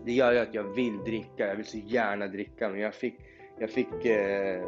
det 0.05 0.13
gör 0.13 0.33
ju 0.33 0.39
att 0.39 0.55
jag 0.55 0.65
vill 0.65 0.99
dricka. 0.99 1.47
Jag 1.49 1.57
vill 1.57 1.67
så 1.67 1.79
gärna 1.79 2.27
dricka. 2.27 2.69
Men 2.69 2.81
jag 2.81 2.95
fick, 2.95 3.15
jag 3.59 3.71
fick 3.71 4.05
eh, 4.05 4.67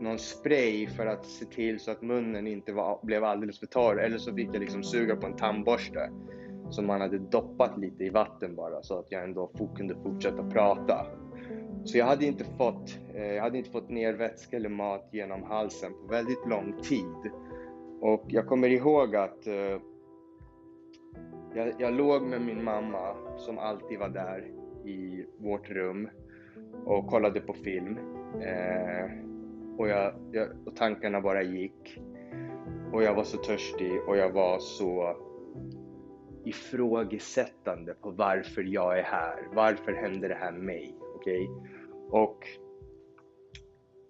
någon 0.00 0.18
spray 0.18 0.86
för 0.86 1.06
att 1.06 1.26
se 1.26 1.44
till 1.44 1.80
så 1.80 1.90
att 1.90 2.02
munnen 2.02 2.46
inte 2.46 2.72
var, 2.72 3.00
blev 3.02 3.24
alldeles 3.24 3.58
för 3.58 3.66
torr. 3.66 4.00
Eller 4.00 4.18
så 4.18 4.34
fick 4.34 4.48
jag 4.48 4.60
liksom 4.60 4.82
suga 4.82 5.16
på 5.16 5.26
en 5.26 5.36
tandborste 5.36 6.10
som 6.70 6.86
man 6.86 7.00
hade 7.00 7.18
doppat 7.18 7.78
lite 7.78 8.04
i 8.04 8.10
vatten 8.10 8.54
bara 8.56 8.82
så 8.82 8.98
att 8.98 9.06
jag 9.08 9.24
ändå 9.24 9.50
kunde 9.76 9.94
fortsätta 9.94 10.50
prata. 10.50 11.06
Så 11.84 11.98
jag 11.98 12.06
hade 12.06 12.26
inte 12.26 12.44
fått, 12.44 12.98
eh, 13.14 13.26
jag 13.26 13.42
hade 13.42 13.58
inte 13.58 13.70
fått 13.70 13.90
ner 13.90 14.12
vätska 14.12 14.56
eller 14.56 14.68
mat 14.68 15.08
genom 15.12 15.42
halsen 15.42 15.92
på 15.92 16.12
väldigt 16.12 16.48
lång 16.48 16.82
tid. 16.82 17.32
Och 18.00 18.24
jag 18.28 18.46
kommer 18.46 18.68
ihåg 18.68 19.16
att 19.16 19.46
eh, 19.46 19.78
jag, 21.54 21.74
jag 21.78 21.94
låg 21.94 22.22
med 22.22 22.40
min 22.42 22.64
mamma 22.64 23.16
som 23.36 23.58
alltid 23.58 23.98
var 23.98 24.08
där 24.08 24.50
i 24.84 25.26
vårt 25.38 25.70
rum 25.70 26.08
och 26.84 27.06
kollade 27.06 27.40
på 27.40 27.52
film. 27.52 27.98
Eh, 28.40 29.10
och, 29.78 29.88
jag, 29.88 30.14
jag, 30.32 30.48
och 30.66 30.76
tankarna 30.76 31.20
bara 31.20 31.42
gick. 31.42 32.00
Och 32.92 33.02
jag 33.02 33.14
var 33.14 33.24
så 33.24 33.36
törstig 33.36 34.02
och 34.08 34.16
jag 34.16 34.30
var 34.30 34.58
så 34.58 35.16
ifrågasättande 36.44 37.94
på 37.94 38.10
varför 38.10 38.62
jag 38.62 38.98
är 38.98 39.02
här. 39.02 39.48
Varför 39.54 39.92
händer 39.92 40.28
det 40.28 40.34
här 40.34 40.52
med 40.52 40.62
mig? 40.62 40.96
Okej? 41.14 41.48
Okay? 41.48 42.20
Och 42.20 42.46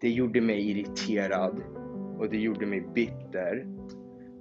det 0.01 0.11
gjorde 0.11 0.41
mig 0.41 0.71
irriterad 0.71 1.63
och 2.19 2.31
det 2.31 2.37
gjorde 2.37 2.67
mig 2.67 2.81
bitter. 2.95 3.67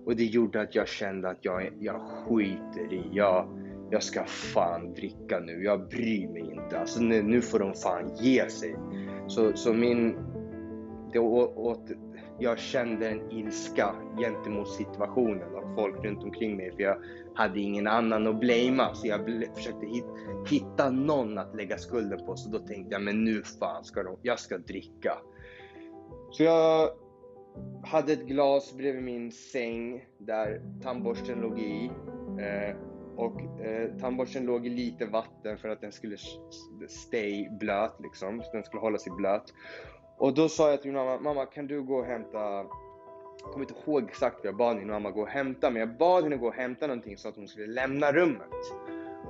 Och 0.05 0.15
det 0.15 0.23
gjorde 0.23 0.61
att 0.61 0.75
jag 0.75 0.87
kände 0.87 1.29
att 1.29 1.39
jag, 1.41 1.71
jag 1.79 2.01
skiter 2.01 2.93
i, 2.93 3.03
jag, 3.11 3.47
jag 3.89 4.03
ska 4.03 4.23
fan 4.25 4.93
dricka 4.93 5.39
nu, 5.39 5.63
jag 5.63 5.89
bryr 5.89 6.27
mig 6.27 6.41
inte. 6.41 6.79
Alltså 6.79 7.01
nu, 7.01 7.23
nu 7.23 7.41
får 7.41 7.59
de 7.59 7.73
fan 7.73 8.15
ge 8.15 8.49
sig. 8.49 8.75
Så, 9.27 9.53
så 9.53 9.73
min, 9.73 10.15
det 11.13 11.19
åt, 11.19 11.91
jag 12.39 12.59
kände 12.59 13.09
en 13.09 13.31
ilska 13.31 13.95
gentemot 14.17 14.69
situationen 14.69 15.55
och 15.55 15.75
folk 15.75 16.05
runt 16.05 16.23
omkring 16.23 16.57
mig 16.57 16.71
för 16.71 16.83
jag 16.83 16.97
hade 17.35 17.59
ingen 17.59 17.87
annan 17.87 18.27
att 18.27 18.39
blamea. 18.39 18.93
Så 18.93 19.07
jag 19.07 19.19
försökte 19.55 19.85
hit, 19.85 20.05
hitta 20.49 20.89
någon 20.89 21.37
att 21.37 21.55
lägga 21.55 21.77
skulden 21.77 22.25
på. 22.25 22.35
Så 22.35 22.49
då 22.49 22.59
tänkte 22.59 22.93
jag, 22.93 23.01
men 23.01 23.23
nu 23.23 23.43
fan 23.59 23.83
ska 23.83 24.03
de, 24.03 24.17
jag 24.21 24.39
ska 24.39 24.57
dricka. 24.57 25.17
Så 26.31 26.43
jag 26.43 26.89
hade 27.83 28.13
ett 28.13 28.25
glas 28.25 28.73
bredvid 28.77 29.03
min 29.03 29.31
säng 29.31 30.05
där 30.17 30.61
tandborsten 30.83 31.39
låg 31.39 31.59
i. 31.59 31.91
Eh, 32.39 32.75
och 33.15 33.61
eh, 33.61 33.97
tandborsten 33.99 34.45
låg 34.45 34.67
i 34.67 34.69
lite 34.69 35.05
vatten 35.05 35.57
för 35.57 35.69
att 35.69 35.81
den 35.81 35.91
skulle 35.91 36.17
stay 36.87 37.49
blöt 37.59 37.99
liksom. 37.99 38.41
Så 38.43 38.51
den 38.51 38.63
skulle 38.63 38.81
hålla 38.81 38.97
sig 38.97 39.13
blöt. 39.17 39.53
Och 40.17 40.33
då 40.33 40.49
sa 40.49 40.69
jag 40.69 40.81
till 40.81 40.91
min 40.91 41.05
mamma, 41.05 41.19
mamma 41.19 41.45
kan 41.45 41.67
du 41.67 41.83
gå 41.83 41.95
och 41.95 42.05
hämta 42.05 42.65
jag 43.43 43.51
kommer 43.51 43.65
inte 43.69 43.89
ihåg 43.89 44.03
exakt 44.03 44.35
vad 44.35 44.45
jag 44.45 44.55
bad 44.55 44.77
min 44.77 44.87
mamma 44.87 45.11
gå 45.11 45.21
och 45.21 45.27
hämta, 45.27 45.69
men 45.69 45.79
jag 45.79 45.97
bad 45.97 46.23
henne 46.23 46.37
gå 46.37 46.47
och 46.47 46.53
hämta 46.53 46.87
någonting 46.87 47.17
så 47.17 47.29
att 47.29 47.35
hon 47.35 47.47
skulle 47.47 47.67
lämna 47.67 48.11
rummet. 48.11 48.73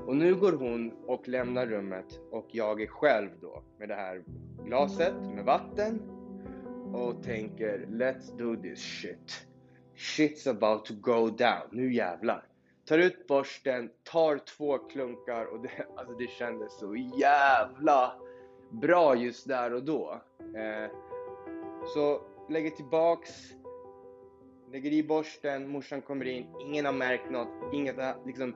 Och 0.07 0.15
nu 0.15 0.35
går 0.35 0.51
hon 0.51 0.91
och 1.07 1.27
lämnar 1.27 1.65
rummet 1.65 2.19
och 2.31 2.47
jag 2.51 2.81
är 2.81 2.87
själv 2.87 3.29
då 3.41 3.63
med 3.79 3.89
det 3.89 3.95
här 3.95 4.23
glaset 4.65 5.13
med 5.35 5.45
vatten 5.45 6.01
och 6.93 7.23
tänker 7.23 7.88
Let's 7.89 8.38
do 8.38 8.62
this 8.62 8.79
shit. 8.79 9.47
Shit's 9.95 10.50
about 10.50 10.85
to 10.85 10.93
go 10.93 11.29
down. 11.29 11.69
Nu 11.71 11.93
jävlar. 11.93 12.47
Tar 12.85 12.97
ut 12.97 13.27
borsten, 13.27 13.89
tar 14.03 14.38
två 14.38 14.77
klunkar 14.77 15.45
och 15.45 15.62
det, 15.62 15.69
alltså 15.97 16.13
det 16.13 16.27
kändes 16.27 16.79
så 16.79 16.95
jävla 16.95 18.13
bra 18.71 19.15
just 19.15 19.47
där 19.47 19.73
och 19.73 19.83
då. 19.83 20.21
Eh, 20.39 20.91
så 21.93 22.21
lägger 22.50 22.69
tillbaks, 22.69 23.31
lägger 24.71 24.91
i 24.91 25.03
borsten, 25.03 25.69
morsan 25.69 26.01
kommer 26.01 26.25
in, 26.25 26.45
ingen 26.62 26.85
har 26.85 26.93
märkt 26.93 27.31
något, 27.31 27.73
inget 27.73 27.95
liksom, 28.25 28.55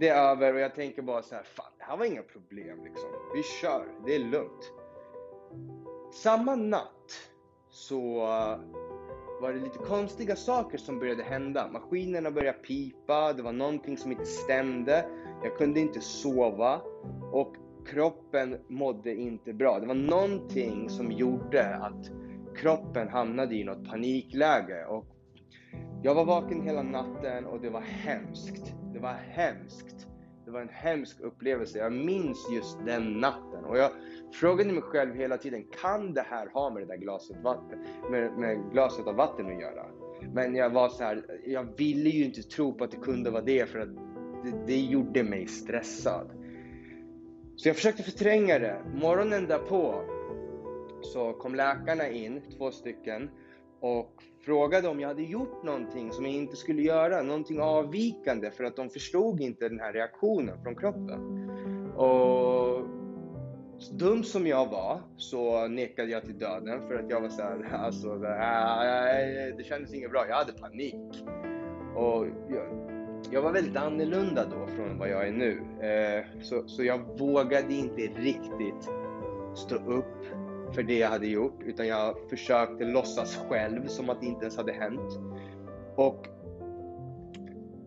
det 0.00 0.08
är 0.08 0.30
över 0.30 0.54
och 0.54 0.60
jag 0.60 0.74
tänker 0.74 1.02
bara 1.02 1.22
så 1.22 1.34
här, 1.34 1.42
fan 1.42 1.72
det 1.78 1.84
här 1.84 1.96
var 1.96 2.04
inga 2.04 2.22
problem 2.22 2.84
liksom. 2.84 3.10
Vi 3.34 3.42
kör, 3.42 3.86
det 4.06 4.14
är 4.14 4.18
lugnt. 4.18 4.72
Samma 6.12 6.54
natt 6.54 7.30
så 7.76 8.16
uh, 8.16 8.58
var 9.40 9.52
det 9.52 9.60
lite 9.60 9.78
konstiga 9.78 10.36
saker 10.36 10.78
som 10.78 10.98
började 10.98 11.22
hända. 11.22 11.68
Maskinerna 11.72 12.30
började 12.30 12.58
pipa, 12.58 13.32
det 13.32 13.42
var 13.42 13.52
någonting 13.52 13.96
som 13.96 14.12
inte 14.12 14.26
stämde. 14.26 15.06
Jag 15.42 15.56
kunde 15.56 15.80
inte 15.80 16.00
sova 16.00 16.80
och 17.32 17.56
kroppen 17.86 18.58
mådde 18.68 19.14
inte 19.14 19.52
bra. 19.52 19.80
Det 19.80 19.86
var 19.86 19.94
någonting 19.94 20.90
som 20.90 21.12
gjorde 21.12 21.76
att 21.76 22.10
kroppen 22.56 23.08
hamnade 23.08 23.54
i 23.54 23.64
något 23.64 23.88
panikläge. 23.88 24.84
Och 24.84 25.06
jag 26.02 26.14
var 26.14 26.24
vaken 26.24 26.62
hela 26.62 26.82
natten 26.82 27.44
och 27.44 27.60
det 27.60 27.70
var 27.70 27.80
hemskt. 27.80 28.74
Det 28.92 28.98
var 28.98 29.14
hemskt. 29.14 30.06
Det 30.46 30.52
var 30.52 30.60
en 30.60 30.68
hemsk 30.68 31.20
upplevelse. 31.20 31.78
Jag 31.78 31.92
minns 31.92 32.50
just 32.52 32.78
den 32.84 33.20
natten. 33.20 33.64
Och 33.64 33.78
jag 33.78 33.90
frågade 34.32 34.72
mig 34.72 34.82
själv 34.82 35.14
hela 35.14 35.38
tiden, 35.38 35.64
kan 35.82 36.14
det 36.14 36.22
här 36.22 36.48
ha 36.48 36.70
med 36.70 36.82
det 36.82 36.86
där 36.86 36.96
glaset, 36.96 37.36
vatten, 37.42 37.78
med, 38.10 38.32
med 38.38 38.72
glaset 38.72 39.06
av 39.06 39.14
vatten 39.14 39.46
att 39.46 39.60
göra? 39.60 39.86
Men 40.34 40.54
jag 40.54 40.70
var 40.70 40.88
så 40.88 41.04
här, 41.04 41.40
jag 41.46 41.78
ville 41.78 42.10
ju 42.10 42.24
inte 42.24 42.42
tro 42.42 42.74
på 42.74 42.84
att 42.84 42.90
det 42.90 42.96
kunde 42.96 43.30
vara 43.30 43.42
det 43.42 43.68
för 43.68 43.78
att 43.78 43.94
det, 44.44 44.66
det 44.66 44.80
gjorde 44.80 45.22
mig 45.22 45.46
stressad. 45.46 46.30
Så 47.56 47.68
jag 47.68 47.76
försökte 47.76 48.02
förtränga 48.02 48.58
det. 48.58 48.82
Morgonen 48.94 49.46
därpå 49.46 50.04
så 51.02 51.32
kom 51.32 51.54
läkarna 51.54 52.08
in, 52.08 52.42
två 52.58 52.70
stycken, 52.70 53.30
och 53.80 54.22
frågade 54.46 54.88
om 54.88 55.00
jag 55.00 55.08
hade 55.08 55.22
gjort 55.22 55.64
någonting 55.64 56.12
som 56.12 56.24
jag 56.24 56.34
inte 56.34 56.56
skulle 56.56 56.82
göra, 56.82 57.22
någonting 57.22 57.60
avvikande 57.60 58.50
för 58.50 58.64
att 58.64 58.76
de 58.76 58.90
förstod 58.90 59.40
inte 59.40 59.68
den 59.68 59.80
här 59.80 59.92
reaktionen 59.92 60.62
från 60.62 60.76
kroppen. 60.76 61.48
Och 61.96 62.86
dum 63.92 64.22
som 64.22 64.46
jag 64.46 64.66
var 64.66 65.00
så 65.16 65.68
nekade 65.68 66.10
jag 66.10 66.24
till 66.24 66.38
döden 66.38 66.88
för 66.88 66.94
att 66.94 67.10
jag 67.10 67.20
var 67.20 67.28
såhär, 67.28 67.70
alltså 67.84 68.18
det, 68.18 69.54
det 69.58 69.64
kändes 69.64 69.94
inget 69.94 70.10
bra, 70.10 70.24
jag 70.28 70.36
hade 70.36 70.52
panik. 70.52 71.24
Och 71.96 72.26
jag, 72.48 72.66
jag 73.30 73.42
var 73.42 73.52
väldigt 73.52 73.76
annorlunda 73.76 74.44
då 74.44 74.66
från 74.66 74.98
vad 74.98 75.08
jag 75.08 75.28
är 75.28 75.32
nu. 75.32 75.60
Eh, 75.86 76.42
så, 76.42 76.68
så 76.68 76.84
jag 76.84 77.18
vågade 77.18 77.74
inte 77.74 78.02
riktigt 78.02 78.90
stå 79.54 79.76
upp 79.76 80.45
för 80.74 80.82
det 80.82 80.98
jag 80.98 81.08
hade 81.08 81.26
gjort, 81.26 81.62
utan 81.64 81.86
jag 81.86 82.30
försökte 82.30 82.84
låtsas 82.84 83.36
själv 83.36 83.86
som 83.86 84.10
att 84.10 84.20
det 84.20 84.26
inte 84.26 84.44
ens 84.44 84.56
hade 84.56 84.72
hänt. 84.72 85.18
Och 85.96 86.26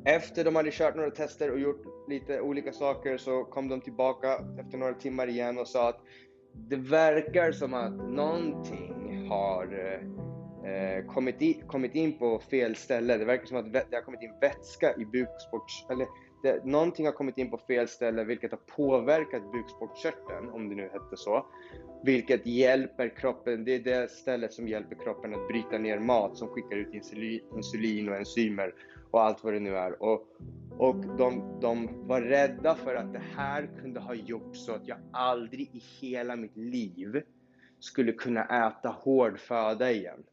efter 0.05 0.43
de 0.45 0.55
hade 0.55 0.71
kört 0.71 0.95
några 0.95 1.12
tester 1.12 1.51
och 1.51 1.59
gjort 1.59 1.83
lite 2.07 2.41
olika 2.41 2.74
saker 2.74 3.17
så 3.17 3.43
kom 3.43 3.67
de 3.67 3.81
tillbaka 3.81 4.39
efter 4.59 4.77
några 4.77 4.93
timmar 4.93 5.27
igen 5.27 5.57
och 5.57 5.67
sa 5.67 5.89
att 5.89 6.01
det 6.53 6.75
verkar 6.75 7.51
som 7.51 7.74
att 7.74 8.09
någonting 8.09 9.27
har 9.29 9.63
eh, 9.63 10.71
eh 10.71 11.05
kommit, 11.05 11.41
i, 11.41 11.63
kommit 11.67 11.95
in 11.95 12.17
på 12.17 12.39
fel 12.39 12.75
ställe. 12.75 13.17
Det 13.17 13.25
verkar 13.25 13.45
som 13.45 13.57
att 13.57 13.74
det 13.74 13.95
har 13.95 14.01
kommit 14.01 14.21
in 14.21 14.33
vätska 14.41 14.95
i 14.95 15.05
bukspotts... 15.05 15.86
Det, 16.41 16.65
någonting 16.65 17.05
har 17.05 17.13
kommit 17.13 17.38
in 17.38 17.50
på 17.50 17.58
fel 17.58 17.88
ställe 17.88 18.24
vilket 18.24 18.51
har 18.51 18.60
påverkat 18.75 19.51
bukspottkörteln, 19.51 20.50
om 20.50 20.69
det 20.69 20.75
nu 20.75 20.84
hette 20.84 21.17
så. 21.17 21.46
Vilket 22.03 22.46
hjälper 22.46 23.10
kroppen, 23.10 23.65
det 23.65 23.75
är 23.75 23.79
det 23.79 24.12
stället 24.12 24.53
som 24.53 24.67
hjälper 24.67 24.96
kroppen 24.96 25.34
att 25.34 25.48
bryta 25.48 25.77
ner 25.77 26.00
mat 26.00 26.38
som 26.38 26.48
skickar 26.48 26.77
ut 26.77 26.93
insulin, 26.93 27.41
insulin 27.55 28.10
och 28.10 28.15
enzymer 28.15 28.74
och 29.12 29.22
allt 29.22 29.43
vad 29.43 29.53
det 29.53 29.60
nu 29.60 29.77
är. 29.77 30.03
Och, 30.03 30.27
och 30.77 30.96
de, 30.96 31.60
de 31.62 31.89
var 32.08 32.22
rädda 32.22 32.75
för 32.75 32.96
att 32.96 33.13
det 33.13 33.24
här 33.36 33.69
kunde 33.81 34.00
ha 34.00 34.13
gjort 34.13 34.55
så 34.55 34.74
att 34.74 34.88
jag 34.88 34.98
aldrig 35.13 35.62
i 35.62 35.84
hela 36.01 36.36
mitt 36.36 36.58
liv 36.58 37.24
skulle 37.79 38.12
kunna 38.12 38.67
äta 38.67 38.89
hård 38.89 39.39
föda 39.39 39.91
igen. 39.91 40.24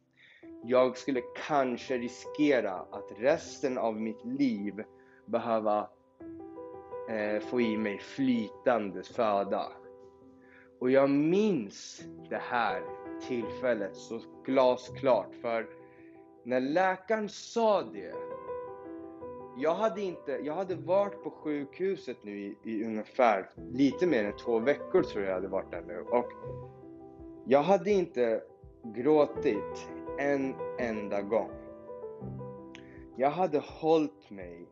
Jag 0.63 0.97
skulle 0.97 1.21
kanske 1.47 1.97
riskera 1.97 2.71
att 2.71 3.11
resten 3.17 3.77
av 3.77 4.01
mitt 4.01 4.25
liv 4.25 4.83
behöva 5.25 5.89
eh, 7.09 7.39
få 7.39 7.61
i 7.61 7.77
mig 7.77 7.99
flytande 7.99 9.03
föda. 9.03 9.71
Och 10.79 10.91
jag 10.91 11.09
minns 11.09 12.03
det 12.29 12.41
här 12.49 12.81
tillfället 13.27 13.95
så 13.95 14.19
glasklart 14.45 15.35
för 15.41 15.67
när 16.43 16.59
läkaren 16.59 17.29
sa 17.29 17.81
det 17.81 18.13
jag 19.59 19.75
hade 19.75 20.01
inte, 20.01 20.31
jag 20.31 20.53
hade 20.53 20.75
varit 20.75 21.23
på 21.23 21.31
sjukhuset 21.31 22.17
nu 22.21 22.39
i, 22.39 22.57
i, 22.63 22.83
ungefär 22.83 23.49
lite 23.71 24.07
mer 24.07 24.23
än 24.23 24.37
två 24.37 24.59
veckor 24.59 25.03
tror 25.03 25.25
jag 25.25 25.33
hade 25.33 25.47
varit 25.47 25.71
där 25.71 25.83
nu 25.87 25.99
och 25.99 26.31
jag 27.45 27.63
hade 27.63 27.91
inte 27.91 28.41
gråtit 28.83 29.89
en 30.19 30.55
enda 30.79 31.21
gång. 31.21 31.51
Jag 33.15 33.29
hade 33.29 33.59
hållit 33.59 34.29
mig 34.29 34.65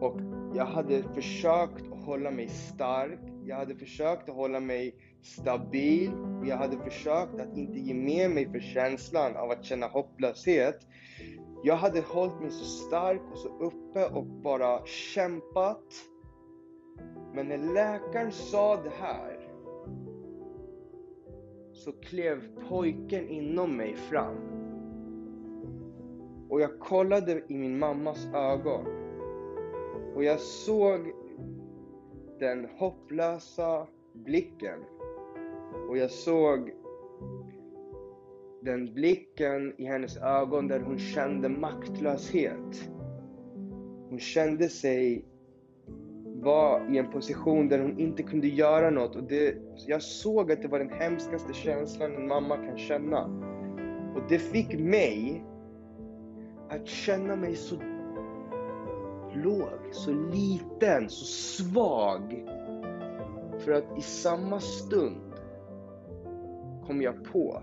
och 0.00 0.20
jag 0.54 0.64
hade 0.64 1.02
försökt 1.02 1.92
att 1.92 2.04
hålla 2.04 2.30
mig 2.30 2.48
stark. 2.48 3.20
Jag 3.44 3.56
hade 3.56 3.74
försökt 3.74 4.28
att 4.28 4.34
hålla 4.34 4.60
mig 4.60 4.94
stabil. 5.22 6.10
Jag 6.44 6.56
hade 6.56 6.76
försökt 6.76 7.40
att 7.40 7.56
inte 7.56 7.78
ge 7.78 7.94
med 7.94 8.30
mig 8.30 8.52
för 8.52 8.60
känslan 8.60 9.36
av 9.36 9.50
att 9.50 9.64
känna 9.64 9.86
hopplöshet. 9.86 10.80
Jag 11.64 11.76
hade 11.76 12.00
hållit 12.00 12.40
mig 12.40 12.50
så 12.50 12.64
stark 12.64 13.20
och 13.32 13.38
så 13.38 13.48
uppe 13.48 14.06
och 14.06 14.26
bara 14.26 14.86
kämpat. 14.86 15.84
Men 17.34 17.48
när 17.48 17.74
läkaren 17.74 18.32
sa 18.32 18.82
det 18.82 18.92
här 19.00 19.44
så 21.72 21.92
klev 21.92 22.40
pojken 22.68 23.28
inom 23.28 23.76
mig 23.76 23.96
fram. 23.96 24.36
Och 26.48 26.60
jag 26.60 26.80
kollade 26.80 27.42
i 27.48 27.54
min 27.54 27.78
mammas 27.78 28.26
ögon. 28.34 29.03
Och 30.14 30.24
jag 30.24 30.40
såg 30.40 31.00
den 32.38 32.68
hopplösa 32.78 33.86
blicken. 34.12 34.78
Och 35.88 35.98
jag 35.98 36.10
såg 36.10 36.70
den 38.62 38.94
blicken 38.94 39.74
i 39.80 39.84
hennes 39.84 40.16
ögon 40.16 40.68
där 40.68 40.80
hon 40.80 40.98
kände 40.98 41.48
maktlöshet. 41.48 42.90
Hon 44.08 44.18
kände 44.18 44.68
sig 44.68 45.24
vara 46.42 46.88
i 46.88 46.98
en 46.98 47.10
position 47.10 47.68
där 47.68 47.78
hon 47.78 47.98
inte 47.98 48.22
kunde 48.22 48.48
göra 48.48 48.90
något. 48.90 49.16
Och 49.16 49.24
det, 49.24 49.56
jag 49.86 50.02
såg 50.02 50.52
att 50.52 50.62
det 50.62 50.68
var 50.68 50.78
den 50.78 50.90
hemskaste 50.90 51.52
känslan 51.52 52.14
en 52.14 52.28
mamma 52.28 52.56
kan 52.56 52.78
känna. 52.78 53.24
Och 54.14 54.22
det 54.28 54.38
fick 54.38 54.78
mig 54.78 55.44
att 56.68 56.86
känna 56.86 57.36
mig 57.36 57.56
så 57.56 57.76
låg, 59.36 59.88
så 59.92 60.10
liten, 60.10 61.10
så 61.10 61.24
svag. 61.24 62.44
För 63.58 63.72
att 63.72 63.98
i 63.98 64.02
samma 64.02 64.60
stund 64.60 65.34
kom 66.86 67.02
jag 67.02 67.24
på 67.24 67.62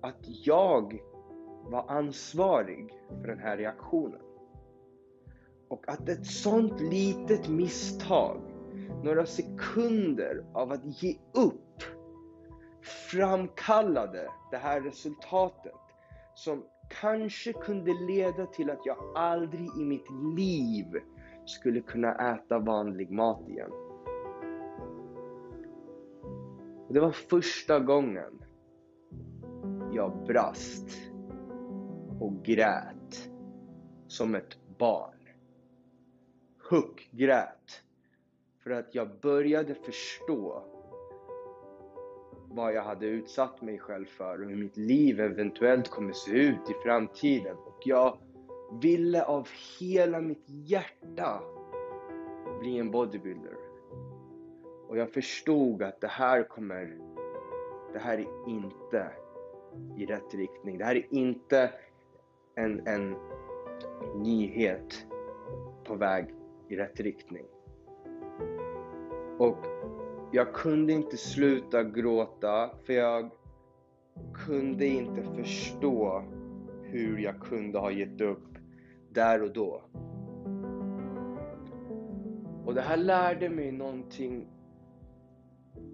att 0.00 0.20
jag 0.22 0.98
var 1.70 1.84
ansvarig 1.88 2.94
för 3.20 3.28
den 3.28 3.38
här 3.38 3.56
reaktionen. 3.56 4.20
Och 5.68 5.88
att 5.88 6.08
ett 6.08 6.26
sånt 6.26 6.80
litet 6.80 7.48
misstag, 7.48 8.40
några 9.02 9.26
sekunder 9.26 10.44
av 10.52 10.72
att 10.72 11.02
ge 11.02 11.18
upp, 11.32 11.82
framkallade 13.10 14.28
det 14.50 14.56
här 14.56 14.80
resultatet 14.80 15.72
som 16.34 16.64
kanske 16.88 17.52
kunde 17.52 17.92
leda 17.94 18.46
till 18.46 18.70
att 18.70 18.86
jag 18.86 18.96
aldrig 19.14 19.68
i 19.78 19.84
mitt 19.84 20.10
liv 20.36 20.86
skulle 21.44 21.80
kunna 21.80 22.34
äta 22.34 22.58
vanlig 22.58 23.10
mat 23.10 23.48
igen. 23.48 23.70
Det 26.88 27.00
var 27.00 27.10
första 27.10 27.80
gången 27.80 28.44
jag 29.92 30.26
brast 30.26 30.88
och 32.20 32.44
grät 32.44 33.30
som 34.06 34.34
ett 34.34 34.58
barn. 34.78 35.10
Huckgrät 36.70 37.82
för 38.62 38.70
att 38.70 38.94
jag 38.94 39.20
började 39.20 39.74
förstå 39.74 40.73
vad 42.54 42.74
jag 42.74 42.82
hade 42.82 43.06
utsatt 43.06 43.62
mig 43.62 43.78
själv 43.78 44.04
för 44.04 44.42
och 44.42 44.48
hur 44.48 44.56
mitt 44.56 44.76
liv 44.76 45.20
eventuellt 45.20 45.90
kommer 45.90 46.12
se 46.12 46.30
ut 46.30 46.70
i 46.70 46.74
framtiden. 46.84 47.56
Och 47.56 47.80
jag 47.84 48.18
ville 48.82 49.24
av 49.24 49.48
hela 49.80 50.20
mitt 50.20 50.44
hjärta 50.46 51.42
bli 52.60 52.78
en 52.78 52.90
bodybuilder. 52.90 53.56
Och 54.88 54.98
jag 54.98 55.12
förstod 55.12 55.82
att 55.82 56.00
det 56.00 56.08
här 56.08 56.42
kommer, 56.42 56.98
det 57.92 57.98
här 57.98 58.18
är 58.18 58.48
inte 58.48 59.10
i 59.96 60.06
rätt 60.06 60.34
riktning. 60.34 60.78
Det 60.78 60.84
här 60.84 60.96
är 60.96 61.06
inte 61.10 61.70
en, 62.54 62.86
en 62.86 63.16
nyhet 64.16 65.06
på 65.84 65.94
väg 65.94 66.34
i 66.68 66.76
rätt 66.76 67.00
riktning. 67.00 67.44
Och 69.38 69.73
jag 70.34 70.52
kunde 70.52 70.92
inte 70.92 71.16
sluta 71.16 71.84
gråta 71.84 72.70
för 72.84 72.92
jag 72.92 73.30
kunde 74.46 74.86
inte 74.86 75.22
förstå 75.22 76.24
hur 76.82 77.18
jag 77.18 77.40
kunde 77.40 77.78
ha 77.78 77.90
gett 77.90 78.20
upp 78.20 78.58
där 79.10 79.42
och 79.42 79.52
då. 79.52 79.82
Och 82.64 82.74
det 82.74 82.80
här 82.80 82.96
lärde 82.96 83.48
mig 83.48 83.72
någonting 83.72 84.46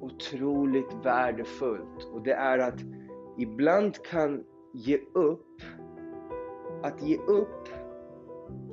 otroligt 0.01 0.95
värdefullt 1.05 2.05
och 2.15 2.23
det 2.23 2.33
är 2.35 2.59
att 2.59 2.81
ibland 3.39 4.05
kan 4.05 4.45
ge 4.75 4.99
upp, 5.15 5.63
att 6.83 7.03
ge 7.03 7.17
upp 7.17 7.69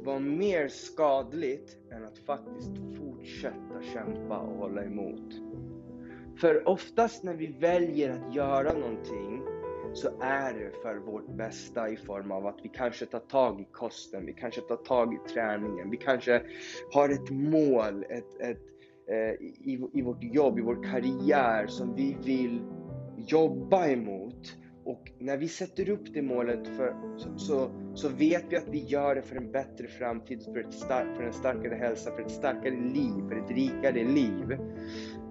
var 0.03 0.19
mer 0.19 0.67
skadligt 0.67 1.77
än 1.91 2.05
att 2.05 2.17
faktiskt 2.17 2.71
fortsätta 2.97 3.81
kämpa 3.93 4.37
och 4.37 4.57
hålla 4.57 4.83
emot. 4.83 5.33
För 6.41 6.67
oftast 6.67 7.23
när 7.23 7.33
vi 7.33 7.47
väljer 7.47 8.09
att 8.09 8.35
göra 8.35 8.73
någonting 8.73 9.41
så 9.93 10.09
är 10.21 10.53
det 10.53 10.71
för 10.81 10.95
vårt 10.95 11.27
bästa 11.27 11.89
i 11.89 11.97
form 11.97 12.31
av 12.31 12.47
att 12.47 12.59
vi 12.63 12.69
kanske 12.69 13.05
tar 13.05 13.19
tag 13.19 13.61
i 13.61 13.67
kosten, 13.71 14.25
vi 14.25 14.33
kanske 14.33 14.61
tar 14.61 14.75
tag 14.75 15.13
i 15.13 15.17
träningen, 15.33 15.89
vi 15.89 15.97
kanske 15.97 16.41
har 16.93 17.09
ett 17.09 17.29
mål 17.29 18.05
ett, 18.09 18.41
ett, 18.41 18.61
eh, 19.09 19.45
i, 19.47 19.89
i 19.93 20.01
vårt 20.01 20.23
jobb, 20.23 20.59
i 20.59 20.61
vår 20.61 20.83
karriär 20.83 21.67
som 21.67 21.95
vi 21.95 22.17
vill 22.25 22.61
jobba 23.17 23.87
emot. 23.87 24.57
Och 24.87 25.11
när 25.19 25.37
vi 25.37 25.47
sätter 25.47 25.89
upp 25.89 26.13
det 26.13 26.21
målet 26.21 26.67
för, 26.67 26.95
så, 27.17 27.37
så, 27.37 27.69
så, 27.93 28.09
vet 28.09 28.43
vi 28.49 28.57
att 28.57 28.67
vi 28.67 28.83
gör 28.83 29.15
det 29.15 29.21
för 29.21 29.35
en 29.35 29.51
bättre 29.51 29.87
framtid, 29.87 30.43
för, 30.43 30.59
ett 30.59 30.73
stark, 30.73 31.17
för 31.17 31.23
en 31.23 31.33
starkare 31.33 31.75
hälsa, 31.75 32.11
för 32.11 32.21
ett 32.21 32.31
starkare 32.31 32.75
liv, 32.75 33.27
för 33.29 33.35
ett 33.35 33.51
rikare 33.51 34.03
liv. 34.03 34.57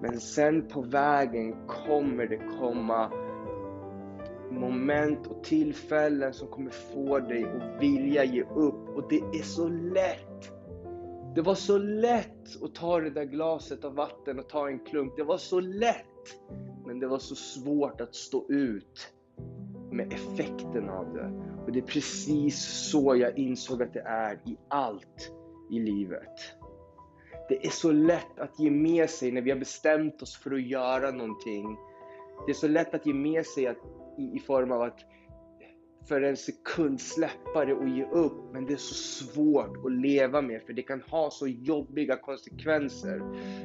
Men 0.01 0.19
sen 0.19 0.67
på 0.67 0.81
vägen 0.81 1.67
kommer 1.67 2.27
det 2.27 2.37
komma 2.59 3.11
moment 4.51 5.27
och 5.27 5.43
tillfällen 5.43 6.33
som 6.33 6.47
kommer 6.47 6.71
få 6.71 7.19
dig 7.19 7.43
att 7.43 7.81
vilja 7.81 8.23
ge 8.23 8.43
upp. 8.43 8.89
Och 8.95 9.09
det 9.09 9.19
är 9.19 9.43
så 9.43 9.69
lätt. 9.69 10.51
Det 11.35 11.41
var 11.41 11.55
så 11.55 11.77
lätt 11.77 12.63
att 12.63 12.75
ta 12.75 12.99
det 12.99 13.09
där 13.09 13.25
glaset 13.25 13.85
av 13.85 13.95
vatten 13.95 14.39
och 14.39 14.49
ta 14.49 14.69
en 14.69 14.79
klunk. 14.79 15.13
Det 15.17 15.23
var 15.23 15.37
så 15.37 15.59
lätt. 15.59 16.05
Men 16.85 16.99
det 16.99 17.07
var 17.07 17.19
så 17.19 17.35
svårt 17.35 18.01
att 18.01 18.15
stå 18.15 18.45
ut 18.49 19.13
med 19.97 20.13
effekten 20.13 20.89
av 20.89 21.13
det. 21.13 21.31
Och 21.65 21.71
det 21.71 21.79
är 21.79 21.83
precis 21.83 22.59
så 22.91 23.15
jag 23.15 23.37
insåg 23.37 23.83
att 23.83 23.93
det 23.93 24.03
är 24.05 24.33
i 24.33 24.57
allt 24.67 25.31
i 25.71 25.79
livet. 25.79 26.53
Det 27.49 27.65
är 27.65 27.69
så 27.69 27.91
lätt 27.91 28.39
att 28.39 28.59
ge 28.59 28.71
med 28.71 29.09
sig 29.09 29.31
när 29.31 29.41
vi 29.41 29.51
har 29.51 29.57
bestämt 29.57 30.21
oss 30.21 30.37
för 30.37 30.51
att 30.51 30.67
göra 30.67 31.11
någonting. 31.11 31.77
Det 32.45 32.51
är 32.51 32.53
så 32.53 32.67
lätt 32.67 32.93
att 32.93 33.05
ge 33.05 33.13
med 33.13 33.45
sig 33.45 33.67
att, 33.67 33.77
i, 34.17 34.37
i 34.37 34.39
form 34.39 34.71
av 34.71 34.81
att 34.81 34.99
för 36.07 36.21
en 36.21 36.37
sekund 36.37 37.01
släppa 37.01 37.65
det 37.65 37.73
och 37.73 37.89
ge 37.89 38.05
upp. 38.05 38.53
Men 38.53 38.65
det 38.65 38.73
är 38.73 38.77
så 38.77 38.93
svårt 38.93 39.85
att 39.85 39.91
leva 39.91 40.41
med 40.41 40.61
för 40.61 40.73
det 40.73 40.81
kan 40.81 41.01
ha 41.01 41.29
så 41.31 41.47
jobbiga 41.47 42.15
konsekvenser. 42.17 43.21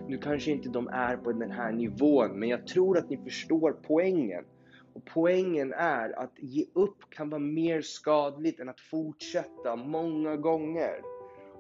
Nu 0.09 0.19
kanske 0.19 0.51
inte 0.51 0.69
de 0.69 0.89
är 0.89 1.17
på 1.17 1.33
den 1.33 1.51
här 1.51 1.73
nivån, 1.73 2.39
men 2.39 2.49
jag 2.49 2.67
tror 2.67 2.99
att 2.99 3.11
ni 3.11 3.17
förstår 3.17 3.73
poängen. 3.73 4.45
Och 4.95 5.05
poängen 5.05 5.73
är 5.73 6.19
att 6.19 6.33
ge 6.37 6.65
upp 6.73 7.11
kan 7.11 7.31
vara 7.31 7.41
mer 7.41 7.83
skadligt 7.83 8.61
än 8.61 8.69
att 8.69 8.81
fortsätta 8.81 9.77
många 9.77 10.37
gånger. 10.37 11.03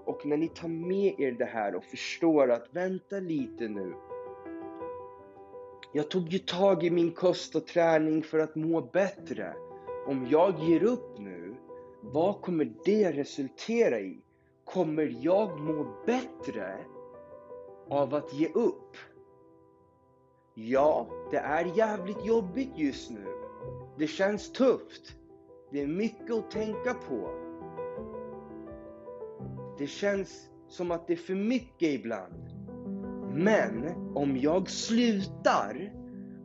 Och 0.04 0.26
när 0.26 0.36
ni 0.36 0.48
tar 0.48 0.68
med 0.68 1.20
er 1.20 1.32
det 1.32 1.44
här 1.44 1.74
och 1.74 1.84
förstår 1.84 2.50
att 2.50 2.68
vänta 2.72 3.16
lite 3.16 3.68
nu. 3.68 3.94
Jag 5.94 6.10
tog 6.10 6.28
ju 6.28 6.38
tag 6.38 6.84
i 6.84 6.90
min 6.90 7.12
kost 7.12 7.54
och 7.54 7.66
träning 7.66 8.22
för 8.22 8.38
att 8.38 8.54
må 8.54 8.80
bättre. 8.80 9.54
Om 10.06 10.26
jag 10.30 10.58
ger 10.60 10.82
upp 10.82 11.18
nu, 11.18 11.54
vad 12.00 12.40
kommer 12.40 12.72
det 12.84 13.12
resultera 13.12 14.00
i? 14.00 14.18
Kommer 14.64 15.16
jag 15.20 15.60
må 15.60 15.86
bättre 16.06 16.78
av 17.88 18.14
att 18.14 18.34
ge 18.34 18.48
upp? 18.48 18.96
Ja, 20.54 21.06
det 21.30 21.36
är 21.36 21.64
jävligt 21.64 22.24
jobbigt 22.24 22.78
just 22.78 23.10
nu. 23.10 23.26
Det 23.98 24.06
känns 24.06 24.52
tufft. 24.52 25.16
Det 25.70 25.82
är 25.82 25.86
mycket 25.86 26.30
att 26.30 26.50
tänka 26.50 26.94
på. 26.94 27.30
Det 29.78 29.86
känns 29.86 30.50
som 30.68 30.90
att 30.90 31.06
det 31.06 31.12
är 31.12 31.16
för 31.16 31.34
mycket 31.34 31.88
ibland. 31.88 32.52
Men 33.34 33.86
om 34.14 34.36
jag 34.36 34.70
slutar 34.70 35.92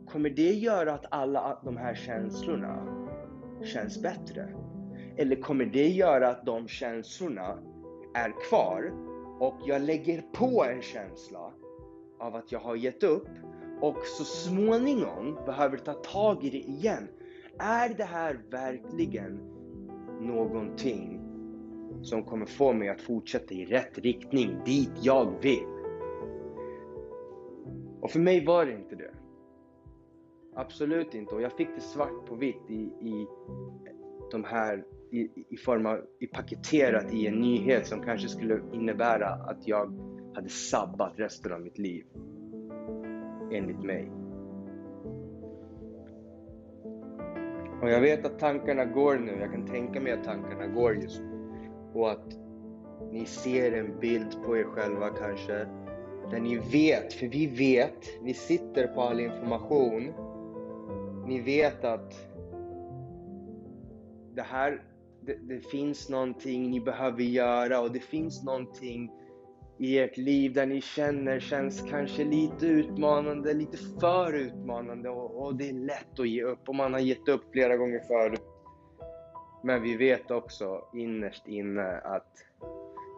kommer 0.06 0.30
det 0.30 0.52
göra 0.52 0.94
att 0.94 1.06
alla 1.10 1.60
de 1.64 1.76
här 1.76 1.94
känslorna 1.94 3.06
känns 3.64 4.02
bättre? 4.02 4.54
Eller 5.16 5.36
kommer 5.36 5.64
det 5.64 5.88
göra 5.88 6.28
att 6.28 6.46
de 6.46 6.68
känslorna 6.68 7.58
är 8.14 8.48
kvar 8.48 8.92
och 9.40 9.56
jag 9.66 9.82
lägger 9.82 10.22
på 10.22 10.64
en 10.64 10.82
känsla 10.82 11.52
av 12.18 12.36
att 12.36 12.52
jag 12.52 12.60
har 12.60 12.76
gett 12.76 13.02
upp 13.02 13.28
och 13.80 14.06
så 14.06 14.24
småningom 14.24 15.38
behöver 15.46 15.76
ta 15.76 15.92
tag 15.92 16.44
i 16.44 16.50
det 16.50 16.58
igen. 16.58 17.08
Är 17.58 17.94
det 17.94 18.04
här 18.04 18.40
verkligen 18.50 19.40
någonting 20.20 21.20
som 22.02 22.24
kommer 22.24 22.46
få 22.46 22.72
mig 22.72 22.88
att 22.88 23.00
fortsätta 23.00 23.54
i 23.54 23.64
rätt 23.64 23.98
riktning, 23.98 24.60
dit 24.64 24.90
jag 25.02 25.42
vill? 25.42 25.66
Och 28.00 28.10
för 28.10 28.20
mig 28.20 28.44
var 28.44 28.66
det 28.66 28.72
inte 28.72 28.96
det. 28.96 29.10
Absolut 30.54 31.14
inte. 31.14 31.34
Och 31.34 31.42
jag 31.42 31.52
fick 31.52 31.68
det 31.74 31.80
svart 31.80 32.26
på 32.26 32.34
vitt 32.34 32.70
i, 32.70 32.82
i 33.00 33.26
de 34.30 34.44
här 34.44 34.84
i, 35.10 35.44
i 35.48 35.56
form 35.56 35.86
av 35.86 36.00
i 36.20 36.26
paketerat 36.26 37.12
i 37.12 37.26
en 37.26 37.40
nyhet 37.40 37.86
som 37.86 38.02
kanske 38.02 38.28
skulle 38.28 38.60
innebära 38.72 39.28
att 39.28 39.68
jag 39.68 39.92
hade 40.34 40.48
sabbat 40.48 41.12
resten 41.16 41.52
av 41.52 41.60
mitt 41.60 41.78
liv 41.78 42.04
enligt 43.52 43.82
mig. 43.82 44.10
Och 47.82 47.90
jag 47.90 48.00
vet 48.00 48.26
att 48.26 48.38
tankarna 48.38 48.84
går 48.84 49.16
nu, 49.18 49.36
jag 49.40 49.52
kan 49.52 49.66
tänka 49.66 50.00
mig 50.00 50.12
att 50.12 50.24
tankarna 50.24 50.66
går 50.66 50.94
just 50.94 51.20
nu. 51.20 51.48
Och 51.94 52.10
att 52.10 52.38
ni 53.12 53.24
ser 53.24 53.72
en 53.72 54.00
bild 54.00 54.42
på 54.44 54.56
er 54.56 54.64
själva 54.64 55.08
kanske, 55.08 55.66
där 56.30 56.40
ni 56.40 56.56
vet, 56.56 57.12
för 57.12 57.26
vi 57.26 57.46
vet, 57.46 58.22
vi 58.22 58.34
sitter 58.34 58.86
på 58.86 59.02
all 59.02 59.20
information. 59.20 60.12
Ni 61.26 61.40
vet 61.40 61.84
att 61.84 62.14
det 64.34 64.42
här, 64.42 64.82
det, 65.20 65.34
det 65.34 65.60
finns 65.60 66.08
någonting 66.08 66.70
ni 66.70 66.80
behöver 66.80 67.22
göra 67.22 67.80
och 67.80 67.92
det 67.92 68.00
finns 68.00 68.44
någonting 68.44 69.12
i 69.78 69.98
ert 69.98 70.16
liv 70.16 70.52
där 70.52 70.66
ni 70.66 70.80
känner 70.80 71.40
känns 71.40 71.82
kanske 71.90 72.24
lite 72.24 72.66
utmanande, 72.66 73.54
lite 73.54 73.76
för 74.00 74.32
utmanande 74.32 75.08
och, 75.08 75.42
och, 75.42 75.54
det 75.54 75.68
är 75.68 75.72
lätt 75.72 76.20
att 76.20 76.28
ge 76.28 76.42
upp 76.42 76.68
och 76.68 76.74
man 76.74 76.92
har 76.92 77.00
gett 77.00 77.28
upp 77.28 77.42
flera 77.52 77.76
gånger 77.76 78.00
förut. 78.00 78.42
Men 79.62 79.82
vi 79.82 79.96
vet 79.96 80.30
också 80.30 80.84
innerst 80.94 81.48
inne 81.48 81.98
att 81.98 82.32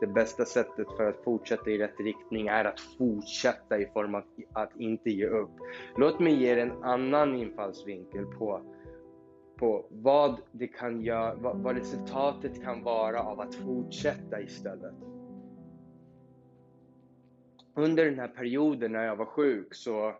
det 0.01 0.07
bästa 0.07 0.45
sättet 0.45 0.87
för 0.97 1.09
att 1.09 1.25
fortsätta 1.25 1.71
i 1.71 1.79
rätt 1.79 2.01
riktning 2.01 2.47
är 2.47 2.65
att 2.65 2.81
fortsätta 2.81 3.79
i 3.79 3.87
form 3.87 4.15
av 4.15 4.23
att 4.53 4.77
inte 4.77 5.11
ge 5.11 5.27
upp. 5.27 5.51
Låt 5.97 6.21
mig 6.21 6.33
ge 6.33 6.49
er 6.49 6.57
en 6.57 6.83
annan 6.83 7.37
infallsvinkel 7.37 8.25
på, 8.25 8.63
på 9.57 9.87
vad, 9.89 10.37
det 10.53 10.67
kan 10.67 11.03
göra, 11.03 11.35
vad, 11.35 11.57
vad 11.57 11.77
resultatet 11.77 12.63
kan 12.63 12.83
vara 12.83 13.23
av 13.23 13.41
att 13.41 13.55
fortsätta 13.55 14.41
istället 14.41 14.95
under 17.75 18.05
den 18.05 18.19
här 18.19 18.29
perioden 18.29 18.93
när 18.93 19.05
jag 19.05 19.17
var 19.17 19.25
sjuk 19.25 19.75
så, 19.75 20.15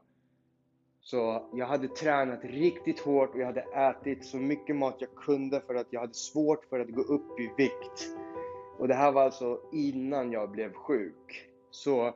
så 1.01 1.49
jag 1.55 1.67
hade 1.67 1.89
tränat 1.89 2.45
riktigt 2.45 3.01
hårt 3.01 3.35
och 3.35 3.41
jag 3.41 3.47
hade 3.47 3.61
ätit 3.61 4.25
så 4.25 4.37
mycket 4.37 4.77
mat 4.77 4.97
jag 4.99 5.15
kunde 5.15 5.61
för 5.61 5.75
att 5.75 5.87
jag 5.91 6.01
hade 6.01 6.15
svårt 6.15 6.65
för 6.65 6.81
att 6.81 6.91
gå 6.91 7.03
upp 7.03 7.41
i 7.41 7.51
vikt. 7.57 8.17
Och 8.79 8.89
det 8.89 8.95
här 8.95 9.13
var 9.13 9.23
alltså 9.23 9.61
innan 9.73 10.33
jag 10.33 10.51
blev 10.51 10.73
sjuk. 10.73 11.49
Så 11.71 12.15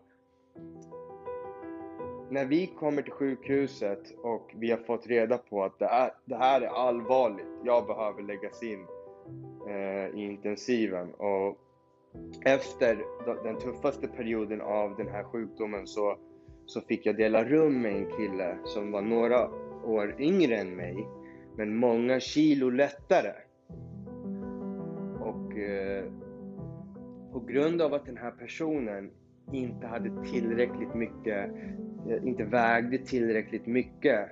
när 2.30 2.44
vi 2.44 2.66
kommer 2.66 3.02
till 3.02 3.12
sjukhuset 3.12 4.18
och 4.22 4.50
vi 4.54 4.70
har 4.70 4.78
fått 4.78 5.06
reda 5.06 5.38
på 5.38 5.64
att 5.64 5.78
det, 5.78 5.84
är, 5.84 6.10
det 6.24 6.36
här 6.36 6.60
är 6.60 6.66
allvarligt, 6.66 7.46
jag 7.64 7.86
behöver 7.86 8.22
läggas 8.22 8.62
in 8.62 8.86
eh, 9.68 10.18
i 10.18 10.24
intensiven. 10.24 11.14
Och 11.14 11.58
efter 12.44 13.04
den 13.44 13.58
tuffaste 13.58 14.08
perioden 14.08 14.60
av 14.60 14.96
den 14.96 15.08
här 15.08 15.24
sjukdomen 15.24 15.86
så, 15.86 16.18
så 16.66 16.80
fick 16.80 17.06
jag 17.06 17.16
dela 17.16 17.44
rum 17.44 17.82
med 17.82 17.96
en 17.96 18.10
kille 18.16 18.58
som 18.64 18.92
var 18.92 19.02
några 19.02 19.48
år 19.84 20.16
yngre 20.18 20.56
än 20.56 20.76
mig, 20.76 21.08
men 21.56 21.76
många 21.76 22.20
kilo 22.20 22.70
lättare. 22.70 23.32
Och 25.20 25.58
eh, 25.58 26.04
på 27.32 27.40
grund 27.40 27.82
av 27.82 27.94
att 27.94 28.06
den 28.06 28.16
här 28.16 28.30
personen 28.30 29.10
inte 29.52 29.86
hade 29.86 30.24
tillräckligt 30.24 30.94
mycket, 30.94 31.50
eh, 32.08 32.26
inte 32.26 32.44
vägde 32.44 32.98
tillräckligt 32.98 33.66
mycket, 33.66 34.28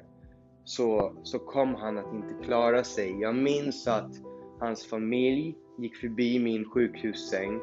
så, 0.64 1.12
så 1.22 1.38
kom 1.38 1.74
han 1.74 1.98
att 1.98 2.14
inte 2.14 2.44
klara 2.44 2.84
sig. 2.84 3.20
Jag 3.20 3.34
minns 3.34 3.88
att 3.88 4.10
hans 4.60 4.86
familj 4.86 5.54
gick 5.78 5.96
förbi 5.96 6.38
min 6.38 6.64
sjukhussäng 6.64 7.60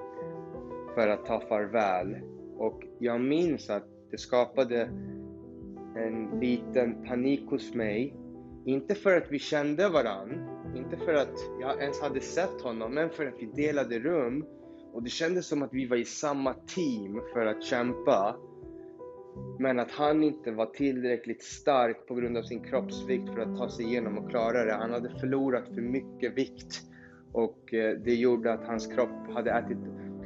för 0.95 1.07
att 1.07 1.25
ta 1.25 1.39
farväl. 1.39 2.15
Och 2.57 2.83
jag 2.99 3.21
minns 3.21 3.69
att 3.69 3.87
det 4.11 4.17
skapade 4.17 4.89
en 5.95 6.39
liten 6.39 7.05
panik 7.05 7.49
hos 7.49 7.73
mig. 7.73 8.15
Inte 8.65 8.95
för 8.95 9.17
att 9.17 9.31
vi 9.31 9.39
kände 9.39 9.89
varann, 9.89 10.49
inte 10.75 10.97
för 10.97 11.13
att 11.13 11.39
jag 11.61 11.81
ens 11.81 12.01
hade 12.01 12.21
sett 12.21 12.61
honom, 12.61 12.93
men 12.93 13.09
för 13.09 13.25
att 13.25 13.33
vi 13.39 13.45
delade 13.45 13.99
rum. 13.99 14.45
Och 14.93 15.03
det 15.03 15.09
kändes 15.09 15.47
som 15.47 15.63
att 15.63 15.73
vi 15.73 15.85
var 15.85 15.97
i 15.97 16.05
samma 16.05 16.53
team 16.53 17.21
för 17.33 17.45
att 17.45 17.63
kämpa. 17.63 18.35
Men 19.59 19.79
att 19.79 19.91
han 19.91 20.23
inte 20.23 20.51
var 20.51 20.65
tillräckligt 20.65 21.43
stark 21.43 22.07
på 22.07 22.15
grund 22.15 22.37
av 22.37 22.43
sin 22.43 22.63
kroppsvikt 22.63 23.29
för 23.33 23.41
att 23.41 23.57
ta 23.57 23.69
sig 23.69 23.85
igenom 23.85 24.17
och 24.17 24.29
klara 24.29 24.65
det. 24.65 24.73
Han 24.73 24.91
hade 24.91 25.19
förlorat 25.19 25.67
för 25.67 25.81
mycket 25.81 26.37
vikt. 26.37 26.81
Och 27.31 27.73
eh, 27.73 27.97
det 27.97 28.15
gjorde 28.15 28.53
att 28.53 28.65
hans 28.65 28.87
kropp 28.87 29.33
hade 29.33 29.51
ätit... 29.51 29.77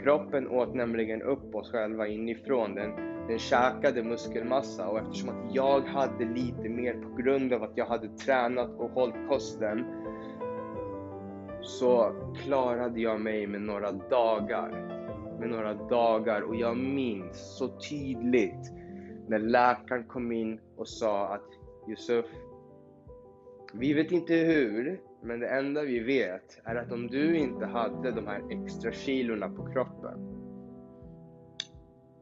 Kroppen 0.04 0.48
åt 0.48 0.76
nämligen 0.76 1.22
upp 1.22 1.56
oss 1.56 1.72
själva 1.72 2.08
inifrån. 2.08 2.76
Den, 2.76 2.92
den 3.28 3.40
käkade 3.40 4.04
muskelmassa 4.04 4.88
och 4.88 5.00
eftersom 5.00 5.30
att 5.30 5.56
jag 5.56 5.82
hade 5.82 6.26
lite 6.26 6.70
mer 6.70 6.94
på 6.94 7.22
grund 7.22 7.54
av 7.54 7.64
att 7.64 7.78
jag 7.78 7.86
hade 7.86 8.08
tränat 8.08 8.70
och 8.78 8.90
hållit 8.90 9.28
kosten 9.30 9.86
så 11.62 12.12
klarade 12.44 13.02
jag 13.02 13.22
mig 13.22 13.48
med 13.48 13.62
några 13.62 13.92
dagar. 13.92 14.70
Med 15.40 15.50
några 15.50 15.74
dagar 15.74 16.42
och 16.42 16.56
jag 16.56 16.78
minns 16.78 17.58
så 17.58 17.68
tydligt 17.68 18.72
när 19.28 19.40
läkaren 19.40 20.04
kom 20.04 20.32
in 20.32 20.60
och 20.78 20.88
sa 20.88 21.28
att 21.28 21.50
Yusuf, 21.90 22.26
vi 23.74 23.94
vet 23.94 24.12
inte 24.12 24.34
hur, 24.34 25.00
men 25.24 25.40
det 25.40 25.48
enda 25.48 25.82
vi 25.82 26.00
vet 26.00 26.62
är 26.64 26.76
att 26.76 26.92
om 26.92 27.08
du 27.08 27.38
inte 27.38 27.66
hade 27.66 28.12
de 28.12 28.28
här 28.28 28.42
extra 28.50 28.92
kilorna 28.92 29.50
på 29.50 29.74
kroppen, 29.74 30.20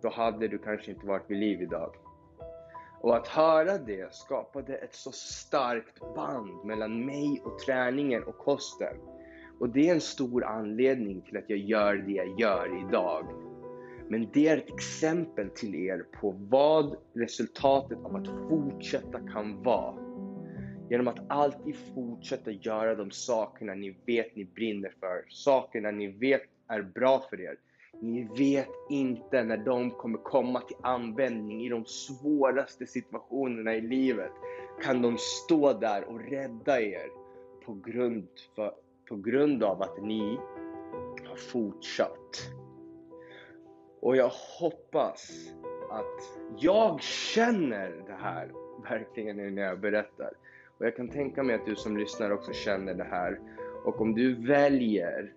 då 0.02 0.10
hade 0.10 0.48
du 0.48 0.58
kanske 0.58 0.92
inte 0.92 1.08
varit 1.08 1.30
vid 1.30 1.38
liv 1.38 1.62
idag. 1.62 1.96
Och 3.02 3.16
att 3.16 3.28
höra 3.28 3.78
det 3.78 4.14
skapade 4.14 4.76
ett 4.76 4.96
så 4.96 5.12
starkt 5.12 6.00
band 6.16 6.66
mellan 6.66 7.06
mig 7.06 7.42
och 7.46 7.60
träningen 7.60 8.24
och 8.24 8.38
kosten. 8.38 8.96
Och 9.60 9.70
det 9.70 9.90
är 9.90 9.94
en 9.94 10.02
stor 10.02 10.44
anledning 10.44 11.22
till 11.22 11.38
att 11.38 11.50
jag 11.50 11.60
gör 11.60 11.96
det 11.96 12.12
jag 12.12 12.40
gör 12.40 12.88
idag. 12.88 13.26
Men 14.10 14.28
det 14.34 14.48
är 14.48 14.58
ett 14.58 14.74
exempel 14.74 15.50
till 15.50 15.76
er 15.76 16.06
på 16.22 16.36
vad 16.38 16.96
resultatet 17.14 17.98
av 18.04 18.16
att 18.16 18.28
fortsätta 18.28 19.20
kan 19.20 19.64
vara. 19.64 20.11
Genom 20.92 21.08
att 21.08 21.20
alltid 21.28 21.76
fortsätta 21.96 22.52
göra 22.52 22.96
de 22.96 23.12
sakerna 23.12 23.74
ni 23.74 23.96
vet 24.06 24.36
ni 24.36 24.46
brinner 24.46 24.94
för, 25.00 25.26
sakerna 25.30 25.92
ni 25.92 26.08
vet 26.08 26.42
är 26.68 26.82
bra 26.82 27.26
för 27.30 27.42
er. 27.42 27.58
Ni 28.02 28.28
vet 28.38 28.70
inte 28.90 29.44
när 29.44 29.58
de 29.58 29.92
kommer 29.92 30.18
komma 30.18 30.62
till 30.62 30.78
användning 30.82 31.66
i 31.66 31.70
de 31.70 31.86
svåraste 31.86 32.88
situationerna 32.88 33.76
i 33.76 33.82
livet. 33.82 34.32
Kan 34.84 35.02
de 35.02 35.18
stå 35.18 35.74
där 35.74 36.04
och 36.04 36.20
rädda 36.20 36.82
er 36.82 37.08
på 37.66 37.74
grund, 37.74 38.28
för, 38.56 38.74
på 39.10 39.16
grund 39.16 39.64
av 39.64 39.82
att 39.82 40.04
ni 40.04 40.40
har 41.28 41.36
fortsatt. 41.36 42.52
Och 44.02 44.16
jag 44.18 44.32
hoppas 44.60 45.32
att 45.90 46.40
jag 46.58 47.02
känner 47.02 48.04
det 48.08 48.18
här 48.20 48.52
verkligen 48.90 49.56
när 49.56 49.62
jag 49.62 49.80
berättar. 49.80 50.32
Och 50.82 50.88
jag 50.88 50.96
kan 50.96 51.10
tänka 51.10 51.44
mig 51.44 51.56
att 51.56 51.66
du 51.66 51.76
som 51.76 51.98
lyssnar 51.98 52.32
också 52.32 52.54
känner 52.54 52.94
det 52.94 53.04
här. 53.04 53.40
Och 53.86 54.02
om 54.02 54.14
du 54.16 54.48
väljer 54.48 55.34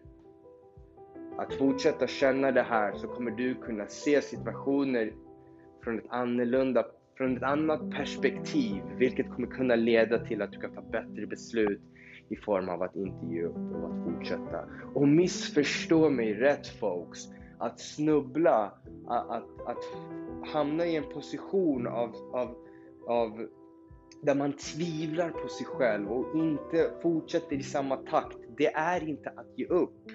att 1.38 1.54
fortsätta 1.54 2.06
känna 2.06 2.52
det 2.52 2.62
här 2.62 2.92
så 2.92 3.08
kommer 3.08 3.30
du 3.30 3.54
kunna 3.54 3.86
se 3.86 4.22
situationer 4.22 5.12
från 5.82 5.98
ett 5.98 6.04
annorlunda, 6.08 6.86
från 7.16 7.36
ett 7.36 7.42
annat 7.42 7.90
perspektiv, 7.90 8.82
vilket 8.98 9.30
kommer 9.30 9.48
kunna 9.48 9.74
leda 9.74 10.18
till 10.18 10.42
att 10.42 10.52
du 10.52 10.60
kan 10.60 10.74
ta 10.74 10.82
bättre 10.82 11.26
beslut 11.26 11.80
i 12.28 12.36
form 12.36 12.68
av 12.68 12.82
att 12.82 12.96
inte 12.96 13.26
ge 13.26 13.42
upp 13.42 13.56
och 13.56 13.90
att 13.90 14.04
fortsätta. 14.04 14.64
Och 14.94 15.08
missförstå 15.08 16.10
mig 16.10 16.34
rätt 16.34 16.66
folks, 16.66 17.18
att 17.58 17.80
snubbla, 17.80 18.72
att, 19.06 19.30
att, 19.30 19.44
att 19.66 19.84
hamna 20.52 20.86
i 20.86 20.96
en 20.96 21.12
position 21.12 21.86
av, 21.86 22.14
av, 22.32 22.56
av 23.06 23.46
där 24.24 24.34
man 24.34 24.52
tvivlar 24.52 25.30
på 25.30 25.48
sig 25.48 25.66
själv 25.66 26.12
och 26.12 26.36
inte 26.36 26.90
fortsätter 27.02 27.56
i 27.56 27.62
samma 27.62 27.96
takt, 27.96 28.38
det 28.56 28.74
är 28.74 29.08
inte 29.08 29.30
att 29.30 29.58
ge 29.58 29.66
upp. 29.66 30.08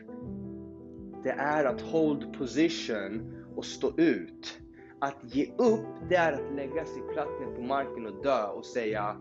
Det 1.23 1.31
är 1.31 1.65
att 1.65 1.81
hold 1.81 2.37
position 2.37 3.35
och 3.55 3.65
stå 3.65 3.93
ut. 3.97 4.59
Att 5.01 5.35
ge 5.35 5.45
upp, 5.57 6.09
det 6.09 6.15
är 6.15 6.33
att 6.33 6.55
lägga 6.55 6.85
sig 6.85 7.01
platt 7.13 7.39
ner 7.39 7.55
på 7.55 7.61
marken 7.61 8.05
och 8.05 8.23
dö 8.23 8.47
och 8.47 8.65
säga 8.65 9.17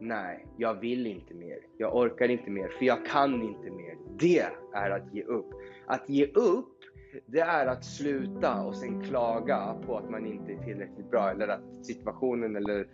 Nej, 0.00 0.46
jag 0.56 0.80
vill 0.80 1.06
inte 1.06 1.34
mer. 1.34 1.58
Jag 1.78 1.96
orkar 1.96 2.28
inte 2.28 2.50
mer, 2.50 2.68
för 2.68 2.84
jag 2.84 3.06
kan 3.06 3.42
inte 3.42 3.70
mer. 3.70 3.96
Det 4.18 4.46
är 4.74 4.90
att 4.90 5.14
ge 5.14 5.22
upp. 5.22 5.50
Att 5.86 6.08
ge 6.08 6.26
upp, 6.26 6.76
det 7.26 7.40
är 7.40 7.66
att 7.66 7.84
sluta 7.84 8.62
och 8.62 8.76
sen 8.76 9.04
klaga 9.04 9.74
på 9.86 9.96
att 9.96 10.10
man 10.10 10.26
inte 10.26 10.52
är 10.52 10.64
tillräckligt 10.64 11.10
bra 11.10 11.30
eller 11.30 11.48
att 11.48 11.86
situationen 11.86 12.56
eller 12.56 12.86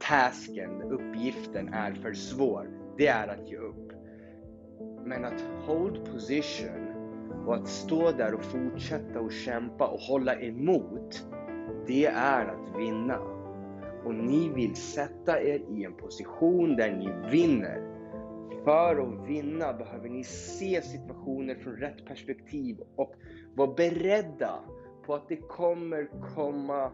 tasken, 0.00 0.82
uppgiften 0.82 1.68
är 1.68 1.92
för 1.92 2.12
svår. 2.12 2.70
Det 2.96 3.06
är 3.06 3.28
att 3.28 3.50
ge 3.50 3.56
upp. 3.56 3.92
Men 5.04 5.24
att 5.24 5.44
hold 5.66 6.04
position 6.04 6.86
och 7.46 7.54
att 7.54 7.68
stå 7.68 8.12
där 8.12 8.34
och 8.34 8.44
fortsätta 8.44 9.20
och 9.20 9.32
kämpa 9.32 9.86
och 9.86 10.00
hålla 10.00 10.40
emot, 10.40 11.26
det 11.86 12.06
är 12.06 12.46
att 12.46 12.80
vinna. 12.80 13.18
Och 14.04 14.14
ni 14.14 14.48
vill 14.48 14.76
sätta 14.76 15.42
er 15.42 15.62
i 15.70 15.84
en 15.84 15.96
position 15.96 16.76
där 16.76 16.92
ni 16.92 17.30
vinner. 17.30 17.90
För 18.64 18.96
att 18.96 19.28
vinna 19.28 19.72
behöver 19.72 20.08
ni 20.08 20.24
se 20.24 20.82
situationer 20.82 21.54
från 21.54 21.76
rätt 21.76 22.06
perspektiv 22.06 22.80
och 22.96 23.14
vara 23.54 23.74
beredda 23.74 24.60
på 25.06 25.14
att 25.14 25.28
det 25.28 25.36
kommer 25.36 26.10
komma 26.34 26.92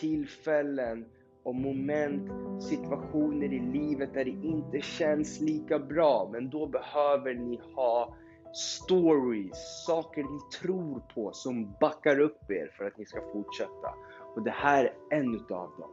tillfällen 0.00 1.04
och 1.46 1.54
moment, 1.54 2.30
situationer 2.62 3.52
i 3.52 3.58
livet 3.58 4.14
där 4.14 4.24
det 4.24 4.30
inte 4.30 4.80
känns 4.80 5.40
lika 5.40 5.78
bra. 5.78 6.28
Men 6.32 6.50
då 6.50 6.66
behöver 6.66 7.34
ni 7.34 7.60
ha 7.74 8.16
stories, 8.54 9.84
saker 9.86 10.22
ni 10.22 10.58
tror 10.60 11.02
på 11.14 11.32
som 11.32 11.74
backar 11.80 12.20
upp 12.20 12.50
er 12.50 12.70
för 12.76 12.84
att 12.84 12.98
ni 12.98 13.06
ska 13.06 13.20
fortsätta. 13.32 13.94
Och 14.34 14.42
det 14.42 14.50
här 14.50 14.84
är 14.84 15.18
en 15.18 15.34
utav 15.34 15.70
dem. 15.78 15.90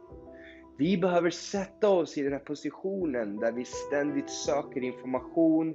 Vi 0.78 0.98
behöver 0.98 1.30
sätta 1.30 1.88
oss 1.88 2.18
i 2.18 2.22
den 2.22 2.32
här 2.32 2.38
positionen 2.38 3.36
där 3.36 3.52
vi 3.52 3.64
ständigt 3.64 4.30
söker 4.30 4.82
information, 4.82 5.74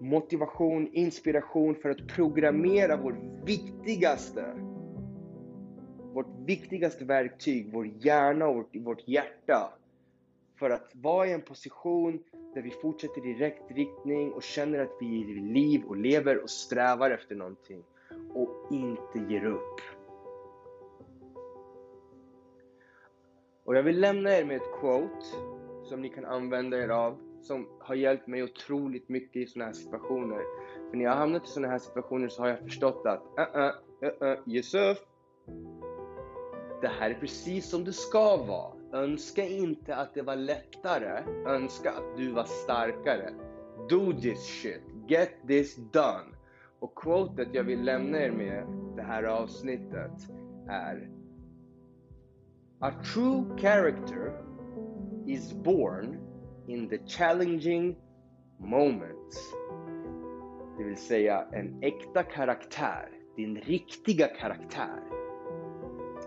motivation, 0.00 0.88
inspiration 0.92 1.74
för 1.74 1.90
att 1.90 2.06
programmera 2.06 2.96
vår 2.96 3.16
viktigaste 3.44 4.73
vårt 6.14 6.38
viktigaste 6.46 7.04
verktyg, 7.04 7.70
vår 7.72 7.86
hjärna 7.86 8.46
och 8.46 8.56
vårt, 8.56 8.76
vårt 8.76 9.08
hjärta. 9.08 9.72
För 10.58 10.70
att 10.70 10.90
vara 10.92 11.26
i 11.26 11.32
en 11.32 11.42
position 11.42 12.22
där 12.54 12.62
vi 12.62 12.70
fortsätter 12.70 13.26
i 13.26 13.34
rätt 13.34 13.70
riktning 13.70 14.32
och 14.32 14.42
känner 14.42 14.78
att 14.78 14.96
vi 15.00 15.22
är 15.22 15.28
i 15.28 15.40
liv 15.40 15.84
och 15.84 15.96
lever 15.96 16.42
och 16.42 16.50
strävar 16.50 17.10
efter 17.10 17.34
någonting. 17.34 17.82
Och 18.34 18.66
inte 18.70 19.32
ger 19.32 19.44
upp. 19.44 19.80
Och 23.64 23.76
jag 23.76 23.82
vill 23.82 24.00
lämna 24.00 24.38
er 24.38 24.44
med 24.44 24.56
ett 24.56 24.72
quote 24.80 25.26
som 25.84 26.02
ni 26.02 26.08
kan 26.08 26.24
använda 26.24 26.78
er 26.82 26.88
av, 26.88 27.18
som 27.42 27.68
har 27.80 27.94
hjälpt 27.94 28.26
mig 28.26 28.42
otroligt 28.42 29.08
mycket 29.08 29.36
i 29.36 29.46
sådana 29.46 29.66
här 29.66 29.72
situationer. 29.72 30.42
För 30.90 30.96
när 30.96 31.04
jag 31.04 31.10
har 31.10 31.18
hamnat 31.18 31.44
i 31.44 31.48
sådana 31.48 31.72
här 31.72 31.78
situationer 31.78 32.28
så 32.28 32.42
har 32.42 32.48
jag 32.48 32.58
förstått 32.58 33.06
att, 33.06 33.22
uh 33.38 33.56
uh, 33.56 33.70
uh 34.02 34.28
uh, 34.28 34.38
Yusuf, 34.46 34.98
det 36.84 36.90
här 36.90 37.10
är 37.10 37.14
precis 37.14 37.68
som 37.68 37.84
det 37.84 37.92
ska 37.92 38.36
vara. 38.36 38.72
Önska 38.92 39.44
inte 39.44 39.96
att 39.96 40.14
det 40.14 40.22
var 40.22 40.36
lättare, 40.36 41.22
önska 41.46 41.90
att 41.90 42.16
du 42.16 42.32
var 42.32 42.44
starkare. 42.44 43.30
Do 43.88 44.12
this 44.12 44.46
shit, 44.46 44.82
get 45.08 45.30
this 45.46 45.76
done. 45.76 46.36
Och 46.78 46.94
quotet 46.94 47.48
jag 47.52 47.64
vill 47.64 47.84
lämna 47.84 48.18
er 48.18 48.30
med 48.30 48.66
det 48.96 49.02
här 49.02 49.22
avsnittet 49.22 50.12
är 50.68 51.10
A 52.80 52.92
true 53.14 53.44
character 53.58 54.32
is 55.26 55.52
born 55.52 56.18
in 56.68 56.88
the 56.88 56.98
challenging 57.06 57.96
moments. 58.58 59.54
Det 60.78 60.84
vill 60.84 60.96
säga 60.96 61.46
en 61.52 61.82
äkta 61.82 62.22
karaktär, 62.22 63.08
din 63.36 63.56
riktiga 63.56 64.26
karaktär 64.26 65.23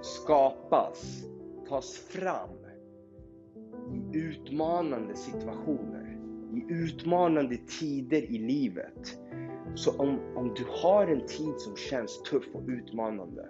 skapas, 0.07 1.23
tas 1.69 1.97
fram 1.97 2.49
i 3.91 4.17
utmanande 4.17 5.15
situationer, 5.15 6.19
i 6.53 6.73
utmanande 6.73 7.57
tider 7.79 8.21
i 8.21 8.37
livet. 8.37 9.19
Så 9.75 9.97
om, 9.97 10.19
om 10.35 10.53
du 10.53 10.65
har 10.69 11.07
en 11.07 11.25
tid 11.25 11.53
som 11.57 11.75
känns 11.75 12.21
tuff 12.21 12.45
och 12.53 12.63
utmanande, 12.67 13.49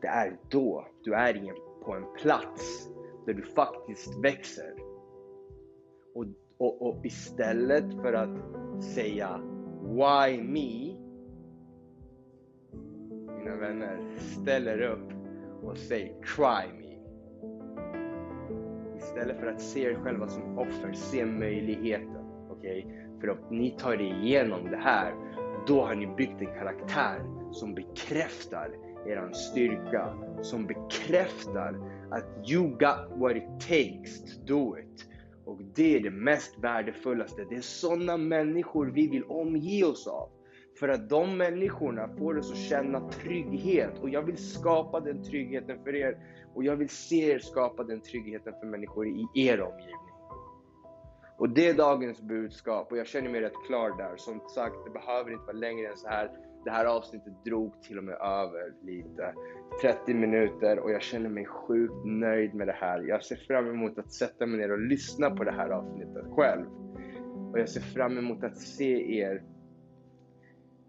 det 0.00 0.08
är 0.08 0.38
då 0.50 0.86
du 1.04 1.14
är 1.14 1.52
på 1.84 1.94
en 1.94 2.04
plats 2.22 2.88
där 3.26 3.34
du 3.34 3.42
faktiskt 3.42 4.18
växer. 4.18 4.74
Och, 6.14 6.24
och, 6.58 6.82
och 6.82 7.06
istället 7.06 7.94
för 7.94 8.12
att 8.12 8.84
säga 8.84 9.40
Why 9.82 10.42
me? 10.42 10.96
Mina 13.38 13.56
vänner 13.56 14.16
ställer 14.18 14.80
upp 14.80 15.15
och 15.62 15.78
säg 15.78 16.16
try 16.36 16.72
me. 16.78 16.96
Istället 18.96 19.40
för 19.40 19.46
att 19.46 19.60
se 19.60 19.82
er 19.82 19.94
själva 19.94 20.28
som 20.28 20.58
offer, 20.58 20.92
se 20.92 21.26
möjligheten. 21.26 22.24
Okej? 22.50 22.84
Okay? 22.86 23.20
För 23.20 23.30
om 23.30 23.38
ni 23.50 23.70
tar 23.70 23.92
er 23.92 24.00
igenom 24.00 24.70
det 24.70 24.76
här, 24.76 25.14
då 25.66 25.84
har 25.84 25.94
ni 25.94 26.06
byggt 26.06 26.40
en 26.40 26.46
karaktär 26.46 27.20
som 27.52 27.74
bekräftar 27.74 28.70
er 29.06 29.32
styrka, 29.32 30.14
som 30.42 30.66
bekräftar 30.66 31.74
att 32.10 32.50
you 32.50 32.68
got 32.68 33.18
what 33.18 33.36
it 33.36 33.60
takes 33.60 34.20
to 34.20 34.40
do 34.46 34.78
it. 34.78 35.08
Och 35.44 35.60
det 35.74 35.96
är 35.96 36.00
det 36.00 36.10
mest 36.10 36.58
värdefullaste. 36.58 37.46
Det 37.48 37.56
är 37.56 37.60
sådana 37.60 38.16
människor 38.16 38.86
vi 38.86 39.08
vill 39.08 39.24
omge 39.24 39.84
oss 39.84 40.06
av. 40.06 40.28
För 40.80 40.88
att 40.88 41.08
de 41.08 41.36
människorna 41.36 42.08
får 42.18 42.38
oss 42.38 42.52
att 42.52 42.58
känna 42.58 43.08
trygghet 43.10 43.98
och 44.02 44.10
jag 44.10 44.22
vill 44.22 44.36
skapa 44.36 45.00
den 45.00 45.22
tryggheten 45.22 45.84
för 45.84 45.94
er. 45.94 46.18
Och 46.54 46.64
jag 46.64 46.76
vill 46.76 46.88
se 46.88 47.30
er 47.30 47.38
skapa 47.38 47.84
den 47.84 48.00
tryggheten 48.00 48.52
för 48.60 48.66
människor 48.66 49.06
i 49.06 49.26
er 49.34 49.60
omgivning. 49.60 50.06
Och 51.38 51.48
det 51.48 51.68
är 51.68 51.74
dagens 51.74 52.20
budskap 52.20 52.92
och 52.92 52.98
jag 52.98 53.06
känner 53.06 53.30
mig 53.30 53.40
rätt 53.40 53.66
klar 53.66 53.98
där. 53.98 54.16
Som 54.16 54.40
sagt, 54.54 54.76
det 54.84 54.90
behöver 54.90 55.32
inte 55.32 55.46
vara 55.46 55.56
längre 55.56 55.88
än 55.88 55.96
så 55.96 56.08
här. 56.08 56.30
Det 56.64 56.70
här 56.70 56.84
avsnittet 56.84 57.44
drog 57.44 57.82
till 57.82 57.98
och 57.98 58.04
med 58.04 58.14
över 58.14 58.72
lite. 58.82 59.34
30 59.82 60.14
minuter 60.14 60.78
och 60.78 60.90
jag 60.90 61.02
känner 61.02 61.28
mig 61.28 61.46
sjukt 61.46 62.04
nöjd 62.04 62.54
med 62.54 62.66
det 62.66 62.76
här. 62.80 63.02
Jag 63.02 63.24
ser 63.24 63.36
fram 63.36 63.70
emot 63.70 63.98
att 63.98 64.12
sätta 64.12 64.46
mig 64.46 64.58
ner 64.58 64.72
och 64.72 64.80
lyssna 64.80 65.30
på 65.30 65.44
det 65.44 65.52
här 65.52 65.70
avsnittet 65.70 66.24
själv. 66.30 66.66
Och 67.52 67.58
jag 67.60 67.68
ser 67.68 67.80
fram 67.80 68.18
emot 68.18 68.44
att 68.44 68.56
se 68.56 69.18
er 69.18 69.42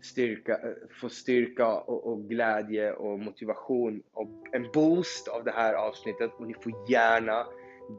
styrka, 0.01 0.53
eh, 0.53 0.73
få 1.01 1.09
styrka 1.09 1.67
och, 1.67 2.07
och, 2.07 2.29
glädje 2.29 2.93
och 2.93 3.19
motivation 3.19 4.03
och 4.13 4.29
en 4.51 4.71
boost 4.73 5.27
av 5.27 5.43
det 5.43 5.51
här 5.51 5.73
avsnittet. 5.73 6.31
Och 6.37 6.47
ni 6.47 6.53
får 6.53 6.73
gärna 6.89 7.47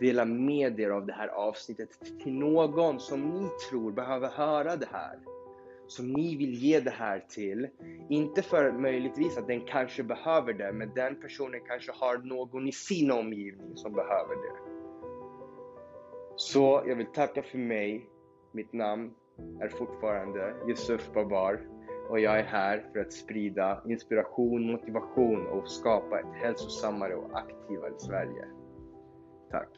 dela 0.00 0.24
med 0.24 0.80
er 0.80 0.90
av 0.90 1.06
det 1.06 1.12
här 1.12 1.28
avsnittet 1.28 1.88
till 2.22 2.32
någon 2.32 3.00
som 3.00 3.20
ni 3.20 3.48
tror 3.70 3.92
behöver 3.92 4.28
höra 4.28 4.76
det 4.76 4.88
här 4.92 5.18
som 5.88 6.12
ni 6.12 6.36
vill 6.36 6.54
ge 6.54 6.80
det 6.80 6.90
här 6.90 7.24
till. 7.28 7.68
Inte 8.08 8.42
för 8.42 8.72
möjligtvis 8.72 9.38
att 9.38 9.46
den 9.46 9.60
kanske 9.60 10.02
behöver 10.02 10.52
det, 10.52 10.72
men 10.72 10.94
den 10.94 11.20
personen 11.20 11.60
kanske 11.66 11.92
har 11.92 12.18
någon 12.18 12.68
i 12.68 12.72
sin 12.72 13.10
omgivning 13.10 13.76
som 13.76 13.92
behöver 13.92 14.36
det. 14.36 14.78
Så 16.36 16.82
jag 16.86 16.96
vill 16.96 17.06
tacka 17.06 17.42
för 17.42 17.58
mig. 17.58 18.06
Mitt 18.52 18.72
namn 18.72 19.14
är 19.60 19.68
fortfarande 19.68 20.54
Yusuf 20.68 21.12
Babar 21.14 21.60
och 22.08 22.20
jag 22.20 22.38
är 22.38 22.44
här 22.44 22.84
för 22.92 23.00
att 23.00 23.12
sprida 23.12 23.82
inspiration, 23.86 24.72
motivation 24.72 25.46
och 25.46 25.68
skapa 25.68 26.20
ett 26.20 26.42
hälsosammare 26.42 27.14
och 27.14 27.38
aktivare 27.38 27.92
Sverige. 27.98 28.44
Tack! 29.50 29.68